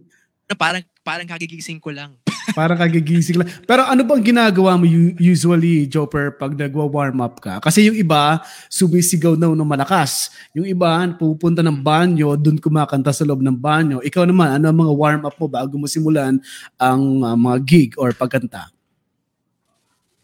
parang, 0.52 0.84
parang 1.00 1.24
kagigising 1.24 1.80
ko 1.80 1.96
lang. 1.96 2.12
parang 2.58 2.76
kagigising 2.76 3.40
lang. 3.40 3.48
Pero 3.64 3.88
ano 3.88 4.04
bang 4.04 4.20
ginagawa 4.20 4.76
mo 4.76 4.84
usually, 5.16 5.88
Joper, 5.88 6.36
pag 6.36 6.52
nagwa-warm 6.52 7.24
up 7.24 7.40
ka? 7.40 7.56
Kasi 7.64 7.88
yung 7.88 7.96
iba, 7.96 8.44
sumisigaw 8.68 9.32
na 9.32 9.48
ng 9.48 9.64
malakas. 9.64 10.28
Yung 10.52 10.68
iba, 10.68 11.08
pupunta 11.16 11.64
ng 11.64 11.80
banyo, 11.80 12.36
dun 12.36 12.60
kumakanta 12.60 13.16
sa 13.16 13.24
loob 13.24 13.40
ng 13.40 13.56
banyo. 13.56 14.04
Ikaw 14.04 14.28
naman, 14.28 14.60
ano 14.60 14.68
ang 14.68 14.76
mga 14.76 14.92
warm 14.92 15.22
up 15.24 15.36
mo 15.40 15.48
bago 15.48 15.72
mo 15.80 15.88
simulan 15.88 16.36
ang 16.76 17.00
uh, 17.24 17.32
mga 17.32 17.58
gig 17.64 17.90
or 17.96 18.12
pagkanta? 18.12 18.68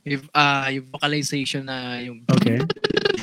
Yung, 0.05 0.25
ah, 0.37 0.69
yung 0.69 0.87
vocalization 0.93 1.65
na 1.65 1.97
yung 2.05 2.21
Okay. 2.29 2.61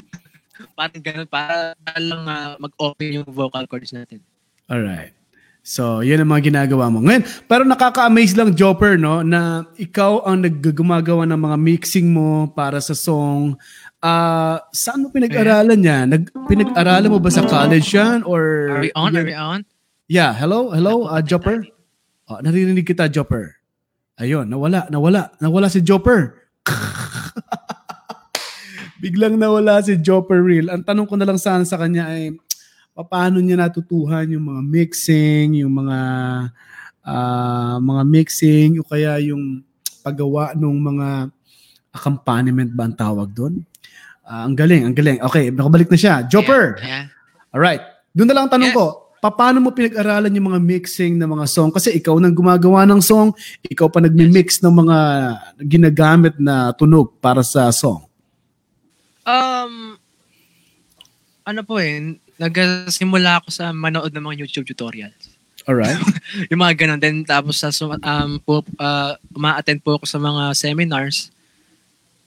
parang 0.77 1.03
ganun 1.03 1.29
para 1.29 1.77
lang 2.01 2.25
ah, 2.25 2.57
mag-open 2.57 3.21
yung 3.21 3.27
vocal 3.29 3.65
cords 3.69 3.93
natin. 3.93 4.17
Alright. 4.65 5.13
So, 5.61 6.01
yun 6.01 6.17
ang 6.17 6.33
mga 6.33 6.49
ginagawa 6.49 6.89
mo. 6.89 7.05
Ngayon, 7.05 7.45
pero 7.45 7.61
nakaka-amaze 7.61 8.33
lang, 8.33 8.57
Jopper, 8.57 8.97
no, 8.97 9.21
na 9.21 9.69
ikaw 9.77 10.25
ang 10.25 10.41
naggumagawa 10.41 11.29
ng 11.29 11.37
mga 11.37 11.57
mixing 11.61 12.09
mo 12.09 12.49
para 12.49 12.81
sa 12.81 12.97
song. 12.97 13.53
Ah, 14.01 14.57
saan 14.73 15.05
mo 15.05 15.13
pinag-aralan 15.13 15.77
yan? 15.77 16.05
Nag, 16.09 16.23
pinag-aralan 16.49 17.13
mo 17.13 17.21
ba 17.21 17.29
sa 17.29 17.45
college 17.45 17.93
yan? 17.93 18.25
Or, 18.25 18.73
Are 18.73 18.81
we 18.81 18.91
on? 18.97 19.13
Are 19.13 19.21
we 19.21 19.37
on? 19.37 19.61
Yeah, 20.09 20.33
hello, 20.33 20.73
hello, 20.73 21.05
uh, 21.05 21.21
Jopper. 21.21 21.61
Oh, 22.25 22.41
naririnig 22.41 22.89
kita, 22.89 23.05
Jopper. 23.05 23.61
Ayun, 24.17 24.49
nawala, 24.49 24.89
nawala, 24.89 25.29
nawala 25.37 25.69
si 25.69 25.85
Jopper. 25.85 26.40
Biglang 29.03 29.37
nawala 29.37 29.81
si 29.81 29.97
Jopper 29.97 30.41
Real. 30.41 30.69
Ang 30.69 30.85
tanong 30.85 31.07
ko 31.09 31.15
na 31.17 31.25
lang 31.25 31.41
sana 31.41 31.65
sa 31.65 31.77
kanya 31.81 32.13
ay, 32.13 32.37
paano 33.09 33.41
niya 33.41 33.57
natutuhan 33.57 34.29
yung 34.29 34.45
mga 34.45 34.61
mixing, 34.61 35.65
yung 35.65 35.73
mga 35.73 35.99
ah, 37.01 37.77
mga 37.81 38.03
mixing, 38.05 38.77
o 38.77 38.85
kaya 38.85 39.17
yung 39.23 39.65
paggawa 40.05 40.53
ng 40.53 40.77
mga 40.77 41.09
accompaniment 41.91 42.71
ba 42.71 42.87
ang 42.87 42.95
tawag 42.95 43.29
doon? 43.33 43.65
Ah, 44.21 44.45
ang 44.45 44.53
galing, 44.53 44.85
ang 44.85 44.95
galing. 44.95 45.17
Okay, 45.19 45.49
nakabalik 45.49 45.89
na 45.89 45.97
siya. 45.97 46.15
Jopper! 46.29 46.77
Yeah. 46.79 47.09
Alright. 47.51 47.81
Doon 48.15 48.31
na 48.31 48.35
lang 48.37 48.43
ang 48.47 48.53
tanong 48.53 48.71
Yes. 48.71 48.77
ko, 48.77 49.10
paano 49.29 49.61
mo 49.61 49.69
pinag-aralan 49.69 50.33
yung 50.33 50.49
mga 50.49 50.61
mixing 50.65 51.21
ng 51.21 51.29
mga 51.29 51.45
song? 51.45 51.69
Kasi 51.69 51.93
ikaw 51.93 52.17
nang 52.17 52.33
gumagawa 52.33 52.89
ng 52.89 52.97
song, 52.97 53.29
ikaw 53.61 53.85
pa 53.85 54.01
nagmi-mix 54.01 54.65
ng 54.65 54.73
mga 54.73 54.97
ginagamit 55.61 56.33
na 56.41 56.73
tunog 56.73 57.13
para 57.21 57.45
sa 57.45 57.69
song. 57.69 58.01
Um, 59.21 60.01
ano 61.45 61.61
po 61.61 61.77
eh, 61.77 62.17
nagsimula 62.41 63.45
ako 63.45 63.53
sa 63.53 63.69
manood 63.69 64.09
ng 64.09 64.25
mga 64.25 64.41
YouTube 64.41 64.65
tutorials. 64.65 65.37
Alright? 65.69 66.01
yung 66.49 66.57
mga 66.65 66.73
ganun. 66.81 66.97
Then 66.97 67.21
tapos 67.21 67.61
sa 67.61 67.69
um, 67.85 68.41
po, 68.41 68.65
uh, 68.81 69.13
uma-attend 69.37 69.85
po 69.85 70.01
ako 70.01 70.09
sa 70.09 70.17
mga 70.17 70.57
seminars. 70.57 71.29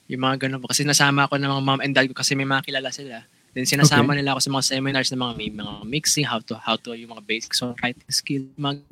Yung 0.07 0.23
mga 0.23 0.47
ganun 0.47 0.63
po. 0.63 0.71
Kasi 0.71 0.87
nasama 0.87 1.27
ako 1.27 1.35
ng 1.35 1.51
mga 1.51 1.63
mom 1.67 1.81
and 1.83 1.91
dad 1.91 2.07
ko 2.07 2.15
kasi 2.15 2.39
may 2.39 2.47
mga 2.47 2.63
kilala 2.71 2.87
sila. 2.95 3.27
Then 3.55 3.63
sinasama 3.63 4.11
nila 4.11 4.35
ako 4.35 4.43
sa 4.43 4.51
mga 4.51 4.65
seminars 4.67 5.09
ng 5.15 5.21
mga 5.23 5.33
may 5.39 5.49
mga 5.49 5.73
mixing, 5.87 6.27
how 6.27 6.43
to 6.43 6.59
how 6.59 6.75
to 6.75 6.91
yung 6.91 7.15
mga 7.15 7.23
basic 7.23 7.55
songwriting 7.55 8.03
skill, 8.11 8.43
mga 8.59 8.83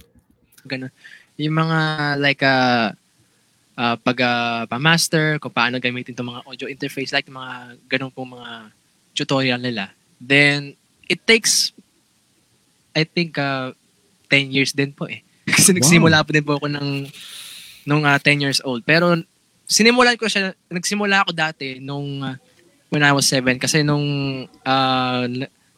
ganun. 0.64 0.92
Yung 1.36 1.56
mga 1.60 1.80
like 2.16 2.40
uh, 2.48 2.96
uh, 3.78 3.96
pag 4.00 4.18
uh, 4.24 4.64
pa-master, 4.70 5.38
kung 5.44 5.54
paano 5.54 5.84
gamitin 5.84 6.14
itong 6.14 6.32
mga 6.32 6.44
audio 6.48 6.68
interface, 6.72 7.12
like 7.12 7.28
mga 7.28 7.78
ganun 7.90 8.14
pong 8.14 8.40
mga 8.40 8.72
tutorial 9.14 9.62
nila. 9.62 9.94
Then, 10.18 10.80
it 11.06 11.26
takes, 11.26 11.74
I 12.96 13.04
think, 13.04 13.38
uh, 13.38 13.76
10 14.30 14.50
years 14.54 14.72
din 14.74 14.94
po 14.94 15.06
eh. 15.10 15.22
Kasi 15.54 15.74
nagsimula 15.76 16.24
po 16.26 16.30
din 16.34 16.46
po 16.46 16.58
ako 16.58 16.72
ng, 16.72 17.12
nung 17.86 18.04
uh, 18.08 18.18
10 18.18 18.44
years 18.44 18.60
old. 18.64 18.82
Pero, 18.88 19.14
sinimulan 19.68 20.18
ko 20.18 20.26
siya, 20.32 20.56
nagsimula 20.72 21.28
ako 21.28 21.32
dati 21.36 21.78
nung, 21.84 22.24
uh, 22.24 22.38
when 22.94 23.02
I 23.02 23.10
was 23.10 23.26
7. 23.26 23.58
Kasi 23.58 23.82
nung, 23.82 24.06
uh, 24.46 25.24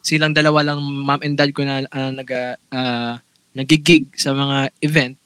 silang 0.04 0.36
dalawa 0.36 0.60
lang, 0.60 0.84
mom 0.84 1.24
and 1.24 1.40
dad 1.40 1.56
ko 1.56 1.64
na 1.64 1.80
uh, 1.88 2.12
nag, 2.12 2.28
uh, 2.68 3.16
nagigig 3.56 4.12
sa 4.20 4.36
mga 4.36 4.68
event, 4.84 5.16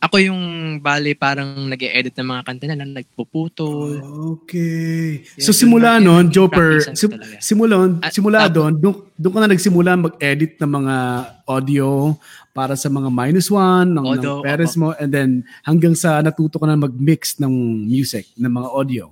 ako 0.00 0.16
yung 0.16 0.40
bali 0.80 1.12
parang 1.12 1.68
nag 1.68 1.76
edit 1.76 2.16
ng 2.16 2.24
mga 2.24 2.42
kanta 2.44 2.64
nila, 2.64 2.88
nagpuputol. 2.88 4.00
Okay. 4.40 5.24
Yan, 5.36 5.44
So 5.44 5.52
yun 5.52 5.60
simula 5.60 6.00
yun 6.00 6.08
noon, 6.08 6.24
practice 6.48 6.96
sim- 6.96 7.20
simula, 7.36 8.00
At 8.00 8.12
simula 8.16 8.48
doon, 8.48 8.80
doon, 8.80 8.96
doon 9.12 9.32
ka 9.36 9.40
na 9.44 9.52
nagsimula 9.52 10.00
mag-edit 10.00 10.56
ng 10.56 10.70
mga 10.72 10.96
audio 11.44 12.16
para 12.56 12.80
sa 12.80 12.88
mga 12.88 13.12
minus 13.12 13.52
one, 13.52 13.92
ng, 13.92 14.00
ng 14.00 14.06
Audio, 14.08 14.32
parents 14.40 14.76
mo, 14.80 14.96
and 14.96 15.12
then 15.12 15.44
hanggang 15.68 15.92
sa 15.92 16.24
natuto 16.24 16.56
ka 16.56 16.64
na 16.64 16.80
mag-mix 16.80 17.36
ng 17.36 17.52
music, 17.84 18.24
ng 18.40 18.48
mga 18.48 18.68
audio. 18.72 19.04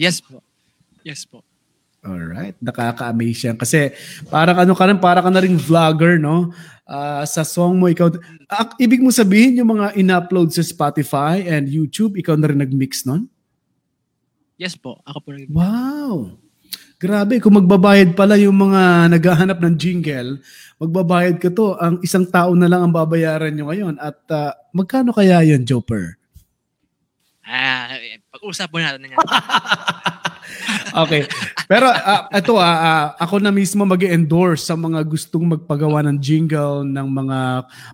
Yes 0.00 0.24
po. 0.24 0.40
Yes 1.04 1.24
po. 1.24 1.44
Alright, 2.00 2.56
nakaka-amaze 2.64 3.52
yan. 3.52 3.56
Kasi 3.60 3.92
parang 4.32 4.56
ano 4.56 4.72
ka 4.72 4.88
rin, 4.88 4.96
parang 4.96 5.28
ka 5.28 5.32
na 5.32 5.44
rin 5.44 5.60
vlogger, 5.60 6.16
no? 6.16 6.48
Ah, 6.88 7.28
sa 7.28 7.44
song 7.44 7.76
mo, 7.76 7.92
ikaw, 7.92 8.08
ah, 8.48 8.72
ibig 8.80 9.04
mo 9.04 9.12
sabihin 9.12 9.60
yung 9.60 9.76
mga 9.76 9.92
in-upload 10.00 10.48
sa 10.48 10.64
Spotify 10.64 11.44
and 11.44 11.68
YouTube, 11.68 12.16
ikaw 12.16 12.40
na 12.40 12.48
rin 12.48 12.64
nag-mix 12.64 13.04
nun? 13.04 13.28
Yes 14.56 14.80
po. 14.80 14.96
Ako 15.04 15.18
po 15.20 15.28
nag- 15.36 15.52
Wow! 15.52 16.40
Grabe, 17.00 17.36
kung 17.40 17.56
magbabayad 17.56 18.12
pala 18.16 18.36
yung 18.36 18.56
mga 18.56 19.08
naghahanap 19.08 19.60
ng 19.60 19.74
jingle, 19.76 20.40
magbabayad 20.80 21.36
ka 21.36 21.52
to, 21.52 21.76
ang 21.76 22.00
isang 22.00 22.24
tao 22.28 22.52
na 22.56 22.68
lang 22.68 22.80
ang 22.88 22.92
babayaran 22.92 23.52
nyo 23.52 23.68
ngayon. 23.68 24.00
At 24.00 24.24
ah, 24.32 24.56
magkano 24.72 25.12
kaya 25.12 25.44
yun, 25.44 25.68
Joper? 25.68 26.16
Ah, 27.44 27.92
eh, 28.00 28.24
pag-usap 28.32 28.72
po 28.72 28.80
natin 28.80 29.04
yan. 29.04 29.20
Okay. 30.90 31.22
Pero 31.64 31.86
ah, 31.86 32.26
ito 32.30 32.58
ah, 32.58 32.78
ah, 32.78 33.04
ako 33.16 33.38
na 33.38 33.50
mismo 33.50 33.86
mag 33.86 34.02
endorse 34.02 34.66
sa 34.66 34.74
mga 34.74 35.06
gustong 35.06 35.46
magpagawa 35.46 36.02
ng 36.06 36.18
jingle 36.18 36.82
ng 36.82 37.06
mga 37.06 37.38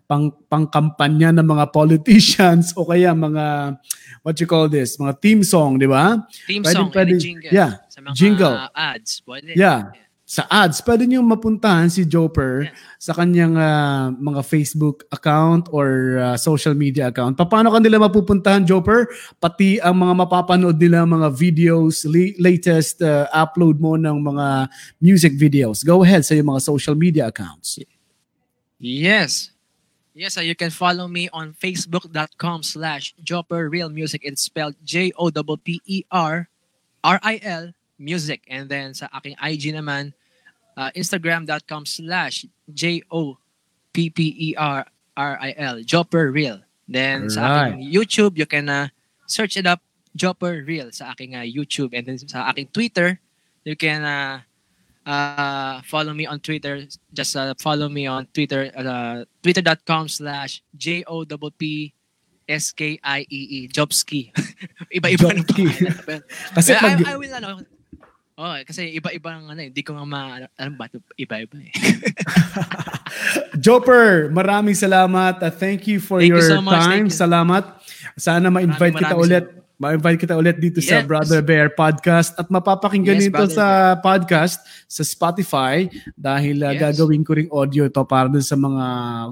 pang 0.05 0.33
pangkampanya 0.49 1.31
ng 1.37 1.45
mga 1.45 1.65
politicians 1.71 2.73
o 2.73 2.89
kaya 2.89 3.13
mga 3.13 3.77
what 4.23 4.35
you 4.41 4.49
call 4.49 4.67
this, 4.67 4.97
mga 4.97 5.15
theme 5.21 5.43
song, 5.43 5.77
di 5.77 5.87
ba? 5.87 6.25
Team 6.49 6.65
Pwede- 6.65 6.75
song, 6.75 6.89
pwede- 6.91 7.15
any 7.15 7.23
jingle. 7.23 7.53
yeah, 7.53 7.71
Sa 7.87 8.01
mga 8.01 8.15
jingle. 8.17 8.55
ads. 8.73 9.23
Pwede. 9.23 9.53
Yeah. 9.55 9.93
Sa 10.27 10.43
ads, 10.51 10.83
pwede 10.83 11.07
niyo 11.07 11.23
mapuntahan 11.23 11.87
si 11.87 12.03
Joper 12.03 12.67
Yeah. 12.67 12.75
sa 12.99 13.15
kanyang 13.15 13.55
ah, 13.55 14.11
mga 14.11 14.43
Facebook 14.43 15.07
account 15.15 15.71
or 15.71 16.19
ah, 16.19 16.35
social 16.35 16.75
media 16.75 17.15
account. 17.15 17.39
Paano 17.39 17.71
ka 17.71 17.79
nila 17.79 18.03
mapupuntahan, 18.03 18.67
Joper? 18.67 19.07
Pati 19.39 19.79
ang 19.79 20.03
mga 20.03 20.27
mapapanood 20.27 20.83
nila 20.83 21.07
mga 21.07 21.31
videos, 21.31 22.03
li- 22.03 22.35
latest 22.43 22.99
ah, 23.07 23.31
upload 23.31 23.79
mo 23.79 23.95
ng 23.95 24.19
mga 24.19 24.67
music 24.99 25.39
videos. 25.39 25.87
Go 25.87 26.03
ahead 26.03 26.27
sa 26.27 26.35
iyong 26.35 26.59
mga 26.59 26.63
social 26.67 26.99
media 26.99 27.31
accounts. 27.31 27.79
Yes. 28.83 29.55
Yes, 30.11 30.35
uh, 30.35 30.43
you 30.43 30.57
can 30.59 30.75
follow 30.75 31.07
me 31.07 31.29
on 31.31 31.55
facebook.com 31.55 32.65
slash 32.67 33.15
Jopper 33.23 33.69
Real 33.71 33.93
Music. 33.93 34.25
It's 34.25 34.43
spelled 34.43 34.75
J-O-P-P-E-R 34.83 36.49
R-I-L 37.07 37.65
Music. 37.99 38.43
And 38.49 38.69
then 38.69 38.95
sa 38.95 39.09
aking 39.17 39.37
IG 39.41 39.73
naman, 39.75 40.13
uh, 40.77 40.91
instagram.com 40.93 41.87
slash 41.87 42.47
J-O-P-P-E-R-R-I-L 42.73 43.37
Jopper 45.83 46.31
Real. 46.31 46.61
Then 46.87 47.31
sa 47.31 47.67
aking 47.67 47.83
YouTube, 47.91 48.39
you 48.39 48.47
can 48.47 48.69
uh, 48.69 48.89
search 49.27 49.57
it 49.57 49.67
up, 49.67 49.83
Jopper 50.15 50.63
Real 50.63 50.93
sa 50.95 51.11
aking 51.11 51.35
uh, 51.35 51.43
YouTube. 51.43 51.91
And 51.97 52.07
then 52.07 52.19
sa 52.23 52.49
aking 52.51 52.71
Twitter, 52.71 53.19
you 53.67 53.75
can 53.75 54.07
uh, 54.07 54.47
uh, 55.07 55.83
follow 55.83 56.15
me 56.15 56.27
on 56.27 56.39
Twitter. 56.41 56.87
Just 57.13 57.35
uh, 57.35 57.55
follow 57.59 57.89
me 57.89 58.07
on 58.07 58.27
Twitter, 58.35 58.71
uh, 58.77 59.25
twitter.com 59.43 60.09
slash 60.09 60.63
J-O-P-P-S-K-I-E-E, 60.77 61.99
Jobski. 63.69 64.31
Iba-iba 64.97 65.35
ng 65.35 65.45
pangalan. 65.47 66.23
Kasi 66.59 66.75
I, 66.75 66.79
pag, 66.79 67.03
I, 67.03 67.13
I 67.15 67.17
will, 67.19 67.35
ano, 67.35 67.67
oh, 68.37 68.55
kasi 68.65 68.93
iba-iba 68.97 69.37
ng 69.41 69.53
ano, 69.53 69.61
eh. 69.61 69.69
hindi 69.73 69.83
ko 69.83 69.97
nga 69.97 70.05
ma, 70.05 70.21
alam 70.57 70.75
ba, 70.77 70.87
iba-iba 71.17 71.57
eh. 71.61 71.73
Joper, 73.65 74.29
maraming 74.31 74.77
salamat. 74.77 75.41
Uh, 75.41 75.53
thank 75.53 75.89
you 75.89 75.99
for 75.99 76.21
Thank 76.21 76.37
you 76.37 76.41
your 76.41 76.49
so 76.49 76.61
much. 76.61 76.77
time. 76.77 77.09
Thank 77.09 77.17
you. 77.17 77.21
Salamat. 77.21 77.65
Sana 78.17 78.53
ma-invite 78.53 78.95
Maraming 78.95 79.01
kita 79.01 79.17
maraming 79.17 79.25
ulit. 79.27 79.66
Ma-invite 79.77 80.25
kita 80.25 80.33
ulit 80.33 80.57
dito 80.57 80.81
sa 80.81 80.99
Yes. 80.99 81.05
Brother 81.05 81.45
Bear 81.45 81.69
Podcast 81.69 82.33
at 82.35 82.49
mapapakinggan 82.49 83.21
Yes, 83.21 83.29
nito 83.29 83.37
Brother 83.37 83.53
sa 83.53 83.67
podcast 84.01 84.57
sa 84.89 85.05
Spotify 85.05 85.85
dahil 86.17 86.65
uh, 86.65 86.73
Yes. 86.73 86.97
gagawin 86.97 87.21
ko 87.21 87.37
ring 87.37 87.53
audio 87.53 87.85
ito 87.85 88.01
para 88.03 88.25
dun 88.25 88.41
sa 88.41 88.57
mga 88.57 88.85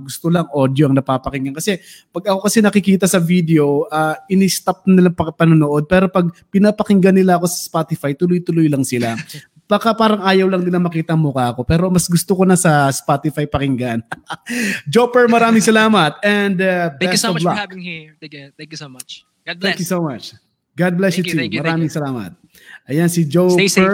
gusto 0.04 0.28
lang 0.28 0.44
audio 0.52 0.92
ang 0.92 1.00
napapakinggan. 1.00 1.56
Kasi 1.56 1.80
pag 2.12 2.28
ako 2.28 2.44
kasi 2.44 2.60
nakikita 2.60 3.08
sa 3.08 3.16
video, 3.16 3.88
uh, 3.88 4.20
ini-stop 4.28 4.84
nila 4.84 5.08
pa 5.08 5.32
panonood 5.32 5.88
pero 5.88 6.12
pag 6.12 6.28
pinapakinggan 6.52 7.16
nila 7.16 7.40
ako 7.40 7.48
sa 7.48 7.58
Spotify, 7.64 8.12
tuloy-tuloy 8.12 8.68
lang 8.68 8.84
sila. 8.84 9.16
Baka 9.64 9.96
parang 9.96 10.20
ayaw 10.20 10.44
lang 10.44 10.60
nila 10.60 10.76
makita 10.76 11.16
ang 11.16 11.24
mukha 11.24 11.56
ko. 11.56 11.64
Pero 11.64 11.88
mas 11.88 12.04
gusto 12.04 12.36
ko 12.36 12.44
na 12.44 12.52
sa 12.52 12.92
Spotify 12.92 13.48
pakinggan. 13.48 14.04
Joper, 14.92 15.24
maraming 15.24 15.64
salamat. 15.64 16.20
And 16.20 16.60
uh, 16.60 16.92
Thank 17.00 17.16
you 17.16 17.22
so 17.24 17.32
much 17.32 17.40
for 17.40 17.48
luck. 17.48 17.64
having 17.64 17.80
me 17.80 17.88
here. 17.88 18.12
Thank 18.20 18.32
you, 18.36 18.52
thank 18.60 18.68
you 18.68 18.76
so 18.76 18.92
much. 18.92 19.24
God 19.44 19.56
bless. 19.60 19.76
Thank 19.76 19.80
you 19.84 19.90
so 19.92 20.00
much. 20.00 20.24
God 20.74 20.92
bless 20.96 21.14
Thank 21.14 21.30
you 21.30 21.36
you, 21.36 21.46
too. 21.46 21.54
you, 21.54 21.60
maraming 21.60 21.92
you. 21.92 21.96
salamat. 21.96 22.32
Ayan 22.88 23.08
si 23.12 23.28
Joper. 23.28 23.60
Stay 23.60 23.70
safe. 23.70 23.92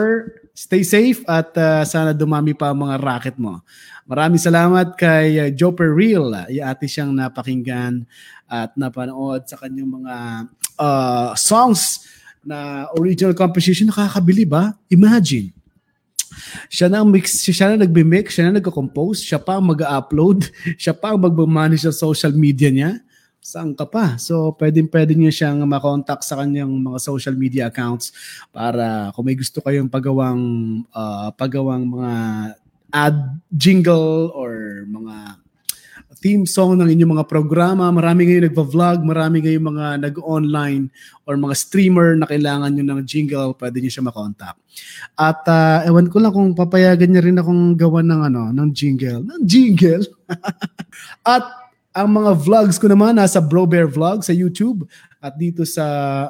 Stay 0.51 0.83
safe 0.85 1.21
at 1.25 1.51
uh, 1.57 1.83
sana 1.87 2.13
dumami 2.15 2.55
pa 2.55 2.71
ang 2.71 2.85
mga 2.85 2.97
racket 3.01 3.37
mo. 3.41 3.63
Maraming 4.07 4.43
salamat 4.43 4.99
kay 4.99 5.39
uh, 5.39 5.71
Real. 5.95 6.31
Yung 6.51 6.67
ate 6.67 6.87
siyang 6.91 7.15
napakinggan 7.15 8.03
at 8.51 8.75
napanood 8.75 9.47
sa 9.47 9.57
kanyang 9.57 10.03
mga 10.03 10.15
uh, 10.79 11.31
songs 11.39 12.05
na 12.43 12.89
original 12.99 13.37
composition, 13.37 13.89
nakakabili 13.89 14.43
ba? 14.43 14.75
Imagine. 14.91 15.55
Siya 16.67 16.89
na 16.89 17.05
mix, 17.07 17.43
siya 17.43 17.75
na 17.75 17.85
nagbe-mix, 17.85 18.35
siya 18.35 18.49
na 18.49 18.59
nagko-compose, 18.59 19.23
siya 19.23 19.39
pa 19.39 19.59
ang 19.59 19.71
mag-upload, 19.71 20.49
siya 20.83 20.97
pa 20.97 21.15
ang 21.15 21.21
mag-manage 21.21 21.87
sa 21.87 21.95
social 21.95 22.33
media 22.35 22.71
niya. 22.73 22.99
Saan 23.41 23.73
ka 23.73 23.89
pa? 23.89 24.21
So, 24.21 24.53
pwedeng 24.61 24.93
pwede 24.93 25.17
niyo 25.17 25.33
siyang 25.33 25.65
makontak 25.65 26.21
sa 26.21 26.37
kanyang 26.37 26.69
mga 26.69 27.01
social 27.01 27.33
media 27.33 27.73
accounts 27.73 28.13
para 28.53 29.09
kung 29.17 29.25
may 29.25 29.33
gusto 29.33 29.65
kayong 29.65 29.89
pagawang 29.89 30.45
uh, 30.93 31.33
pagawang 31.33 31.89
mga 31.89 32.13
ad 32.93 33.41
jingle 33.49 34.29
or 34.37 34.85
mga 34.85 35.41
theme 36.21 36.45
song 36.45 36.77
ng 36.77 36.93
inyong 36.93 37.17
mga 37.17 37.27
programa. 37.33 37.89
Marami 37.89 38.29
ngayon 38.29 38.53
nagva-vlog, 38.53 38.99
marami 39.09 39.41
ngayon 39.41 39.65
mga 39.65 39.87
nag-online 40.05 40.93
or 41.25 41.41
mga 41.41 41.57
streamer 41.57 42.13
na 42.21 42.29
kailangan 42.29 42.69
nyo 42.77 42.85
ng 42.85 43.01
jingle, 43.09 43.57
pwede 43.57 43.81
nyo 43.81 43.89
siya 43.89 44.05
makontak. 44.05 44.55
At 45.17 45.41
uh, 45.49 45.81
ewan 45.89 46.13
ko 46.13 46.21
lang 46.21 46.37
kung 46.37 46.53
papayagan 46.53 47.09
niya 47.09 47.25
rin 47.25 47.41
akong 47.41 47.73
gawa 47.73 48.05
ng 48.05 48.21
ano, 48.21 48.43
ng 48.53 48.69
jingle. 48.77 49.25
Ng 49.25 49.43
jingle? 49.49 50.05
At 51.25 51.60
ang 51.91 52.09
mga 52.15 52.39
vlogs 52.39 52.79
ko 52.79 52.87
naman 52.87 53.19
nasa 53.19 53.43
Bro 53.43 53.67
Bear 53.67 53.91
Vlog 53.91 54.23
sa 54.23 54.31
YouTube 54.31 54.87
at 55.19 55.35
dito 55.35 55.67
sa 55.67 55.85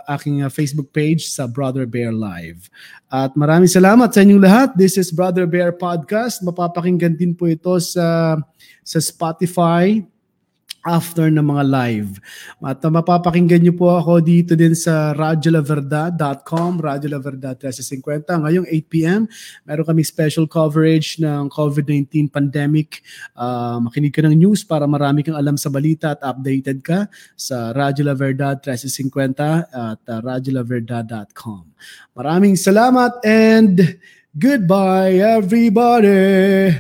aking 0.08 0.42
uh, 0.42 0.48
Facebook 0.48 0.88
page 0.90 1.28
sa 1.28 1.44
Brother 1.44 1.84
Bear 1.84 2.10
Live. 2.10 2.72
At 3.12 3.36
maraming 3.36 3.68
salamat 3.68 4.08
sa 4.10 4.24
inyong 4.24 4.42
lahat. 4.42 4.68
This 4.74 4.96
is 4.96 5.12
Brother 5.12 5.44
Bear 5.44 5.70
Podcast. 5.76 6.40
Mapapakinggan 6.40 7.14
din 7.14 7.36
po 7.36 7.44
ito 7.44 7.76
sa 7.78 8.40
sa 8.80 8.98
Spotify 8.98 10.00
after 10.86 11.28
ng 11.28 11.44
mga 11.44 11.64
live. 11.68 12.10
At 12.64 12.80
uh, 12.80 12.92
mapapakinggan 12.92 13.60
niyo 13.60 13.74
po 13.76 13.92
ako 13.92 14.24
dito 14.24 14.56
din 14.56 14.72
sa 14.72 15.12
radiolaverdad.com, 15.12 16.80
Radio 16.80 17.16
La 17.16 17.20
Verdad 17.20 17.56
1350. 17.56 18.44
Ngayong 18.44 18.66
8pm, 18.68 19.22
meron 19.68 19.86
kami 19.86 20.02
special 20.06 20.48
coverage 20.48 21.20
ng 21.20 21.52
COVID-19 21.52 22.32
pandemic. 22.32 23.04
Uh, 23.36 23.80
makinig 23.84 24.14
ka 24.14 24.24
ng 24.24 24.36
news 24.36 24.64
para 24.64 24.88
marami 24.88 25.20
kang 25.20 25.36
alam 25.36 25.60
sa 25.60 25.68
balita 25.68 26.16
at 26.16 26.20
updated 26.24 26.80
ka 26.80 27.08
sa 27.36 27.76
Radio 27.76 28.08
La 28.08 28.16
Verdad 28.16 28.60
1350 28.64 29.68
at 29.72 30.00
uh, 30.08 30.20
radiolaverdad.com. 30.24 31.64
Maraming 32.16 32.56
salamat 32.56 33.20
and 33.24 34.00
goodbye 34.36 35.16
everybody! 35.20 36.76